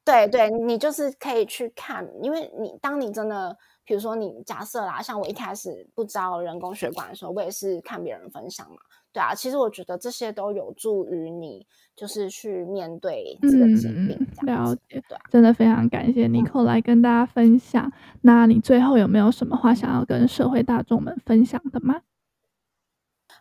[0.03, 8.77] 对对，你就是可以去看，因为你当你真的，比如说你假设啦，像我一开始不知道人工血管的时候，我也是看别人分享嘛。
[9.17, 11.65] 对啊，其实我觉得这些都有助于你，
[11.95, 14.15] 就是去面对这个疾病。
[14.43, 17.83] 嗯，了解，对啊，真的非常感谢 Nicole 来跟大家分享。
[17.83, 18.19] 嗯。
[18.21, 22.01] 那你最后有没有什么话想要跟社会大众们分享的吗？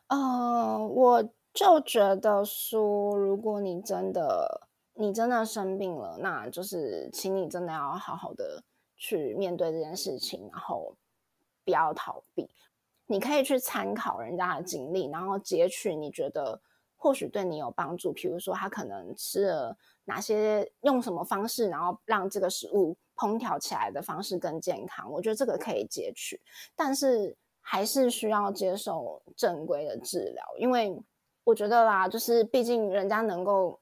[0.06, 1.22] 呃，我
[1.52, 8.62] 就觉得说，如果你真的你真的生病了，那就是请你真的要好好的
[8.96, 10.96] 去面对这件事情，然后
[11.66, 12.48] 不要逃避。
[13.08, 16.60] 你可以去参考人家的经历，然后截取你觉得
[16.96, 18.12] 或许对你有帮助。
[18.12, 25.08] 比如说，他可能吃了哪些，用什么方式，然后让这个食物烹调起来的方式更健康。
[25.12, 26.40] 我觉得这个可以截取，
[26.74, 31.00] 但是还是需要接受正规的治疗，因为
[31.44, 33.78] 我觉得啦，就是毕竟人家能够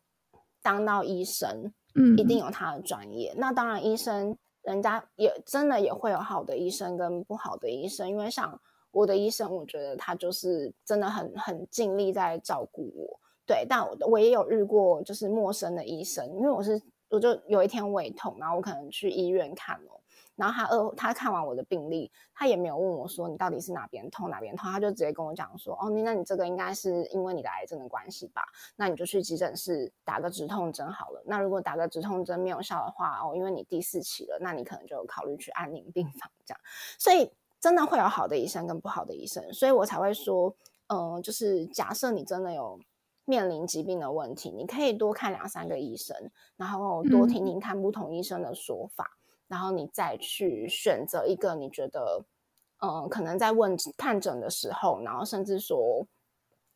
[0.60, 3.32] 当到医生，嗯，一定有他的专业。
[3.38, 8.60] 那当然，医生人家也真的也会有好的医生跟不好的医生，因为像。
[8.94, 13.66] 我的医生，我觉得他就是真的很很尽力在照顾我，对。
[13.68, 20.00] 但我我也有遇过就是陌生的医生，因为我是我就有一天胃痛，然后我可能去医院看了，
[20.36, 28.42] 然后他呃他看完我的病历，他也没有问我说你到底是哪边痛哪边痛，他就直接跟我讲说哦，你那你这个应该是因为你的癌症的关系吧，
[28.76, 31.22] 那你就去急诊室打个止痛针好了。
[31.26, 36.60] 那如果打个止痛针没有效的话，哦，因为你第四期了，那你可能就考虑去安宁病房这样，
[36.98, 37.30] 所以。
[37.64, 40.54] 真的会有好的医生跟不好的医生，所以我才会说，
[40.88, 42.78] 嗯、呃，就是假设你真的有
[43.24, 46.14] 面临疾病的问题，你可以多看两三个医生，
[46.58, 52.22] 然后多听听看不同医生的说法，嗯、然后你再去选择一个你觉得，
[52.80, 56.06] 嗯、呃，可能在问看诊的时候，然后甚至说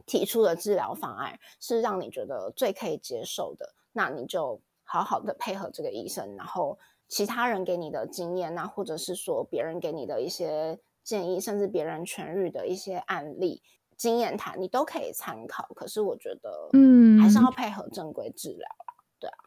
[0.06, 6.78] 提出的治疗方案是让你觉得最可以接受的，那你就好好的配合这个医生，然后。
[7.08, 13.62] 其他人给你的经验，那或者是说别人给你的一些建议，甚至别人痊愈的一些案例、
[13.96, 15.66] 经验谈，你都可以参考。
[15.74, 18.94] 可是我觉得，嗯，还是要配合正规治疗啦。
[19.18, 19.38] 对啊，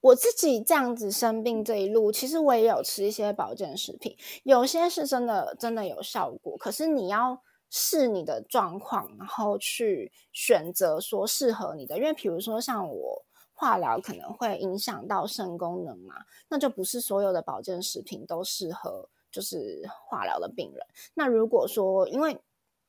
[0.00, 6.56] 我自己这样子生病这一路，其实我也有吃一些保健食品，有些是真的真的有效果。
[6.56, 11.96] 可是你要视你的状况，然后去选择说适合你的。
[11.98, 13.24] 因为比如说像我。
[13.60, 16.14] 化疗可能会影响到肾功能嘛，
[16.48, 20.86] 那就不是所有的保健食品都适合就是化疗的病人。
[21.14, 22.38] 那如果说，因为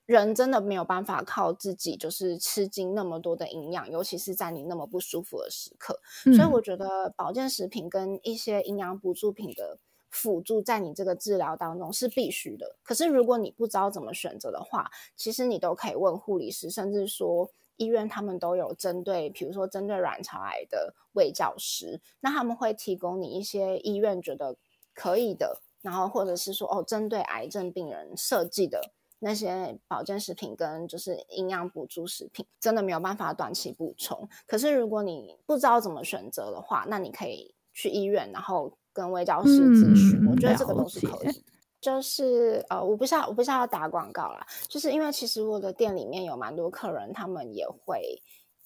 [0.05, 9.79] 人真的没有办法靠自己就是吃进那么多的营养，尤其是在你那么不舒服的时刻，嗯、所以我觉得保健食品跟一些营养补助品的
[10.11, 12.75] 辅助，在你这个治疗当中是必须的。
[12.83, 17.49] 可是如果你不知道怎么选择的话，其实你都可以问护理师，甚至说。
[17.79, 24.55] 医院他们都有针对，比如说针对卵巢癌的卫教师，那他们会提供你一些医院觉得
[24.93, 34.27] 可以的，然后或者是说哦，针对癌症病人设计的那些保健食品跟就是营养补助食品，真的没有办法短期补充。
[34.45, 41.43] 可是如果你不知道怎么选择的话，那你可以去医院，然后跟卫教师咨询，嗯，我觉得这个都是可以。
[41.81, 48.21] 就是呃，我不是要我不是要打广告啦，就是因为其实我的店里面有蛮多客人，他们也会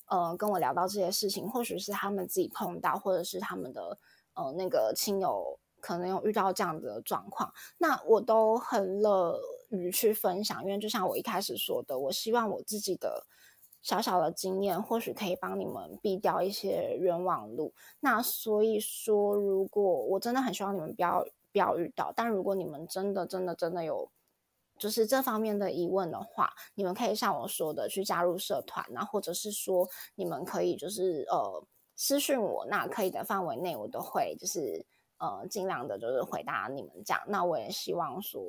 [0.08, 3.98] 呃跟我聊到这些事情，或许是他们自己碰到，或者是他们的
[4.34, 9.40] 呃那个亲友可能有遇到这样的状况，那我都很乐
[9.70, 13.24] 于去分享，因为就像我一开始说的，我希望我自己的
[13.84, 17.72] 小小的经验，或许可以帮你们避掉一些冤枉路。
[18.00, 21.24] 那所以说，如果我真的很希望你们不要。
[21.54, 24.10] 不要遇到，但如果你们真的、真的、真的有
[24.76, 31.64] 就是这方面的疑问的话，你们可以像我说的去加入社团，然后或者是说你们可以就是呃
[31.96, 34.84] 私讯我，那可以的范围内，我都会就是
[35.20, 37.22] 呃尽量的，就是回答你们这样。
[37.28, 38.42] 那我也希望说，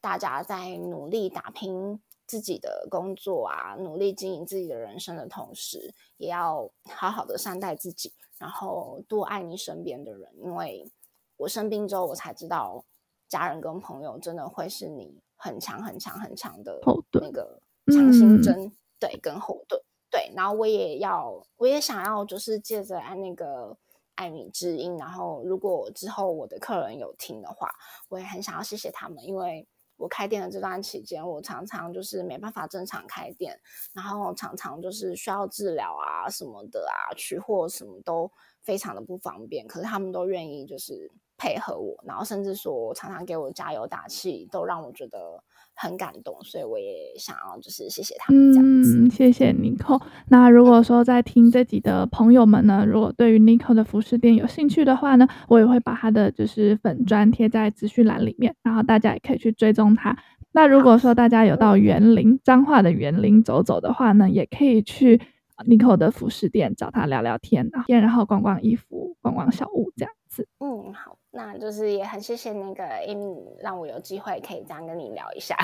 [0.00, 2.00] 大家在努力打拼
[2.32, 10.32] 自己的工作啊，努力经营自己的人生的同时，也要好好的善待自己，然后多爱你身边的人。
[10.42, 10.90] 因为
[11.36, 12.82] 我生病之后，我才知道
[13.28, 16.80] 家人跟朋友真的会是你很强很强很强的
[17.20, 19.78] 那个强心针，嗯、对，跟后盾。
[20.10, 23.76] 对，然后我也要，我也想要，就是借着爱那个
[24.14, 27.70] 艾米之音，然后如果之后我的客人有听的话，
[28.08, 29.68] 我也很想要谢谢他们，因为
[30.02, 33.56] 我开店的这段期间，我常常就是没办法正常开店，
[33.92, 38.28] 然后常常就是需要治疗啊什么的啊，取货什么都
[38.62, 45.40] 非常的不方便，可是他们都愿意就是配合我，然后甚至说常常给我加油打气，都让我觉得。
[45.74, 48.98] 很感动，所以我也想要就是谢谢他们这样子。
[48.98, 50.00] 嗯，谢谢 Nico。
[50.28, 60.16] 那如果说在听这集的朋友们呢，如果对于 Nico 的服饰店有兴趣的话呢，我也会把他的就是粉专贴在资讯栏里面，然后大家也可以去追踪他。
[60.52, 65.20] 那如果说大家有到园林彰化的园林走走的话呢，也可以去
[65.66, 70.46] Nico 的服饰店找他聊聊天，然后逛逛衣服、逛逛小物这样子。
[70.60, 71.16] 嗯，好。
[71.34, 75.56] 那就是也很谢谢那个 Amy，让我有机会可以这样跟你聊一下，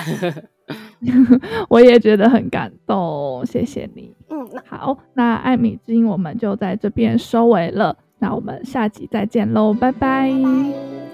[1.69, 4.11] 我也觉得很感动，谢谢你。
[4.29, 10.31] 嗯，那好，那艾米之音我们就在这边收尾了，那我们下集再见喽，拜拜。
[10.31, 11.08] 拜拜。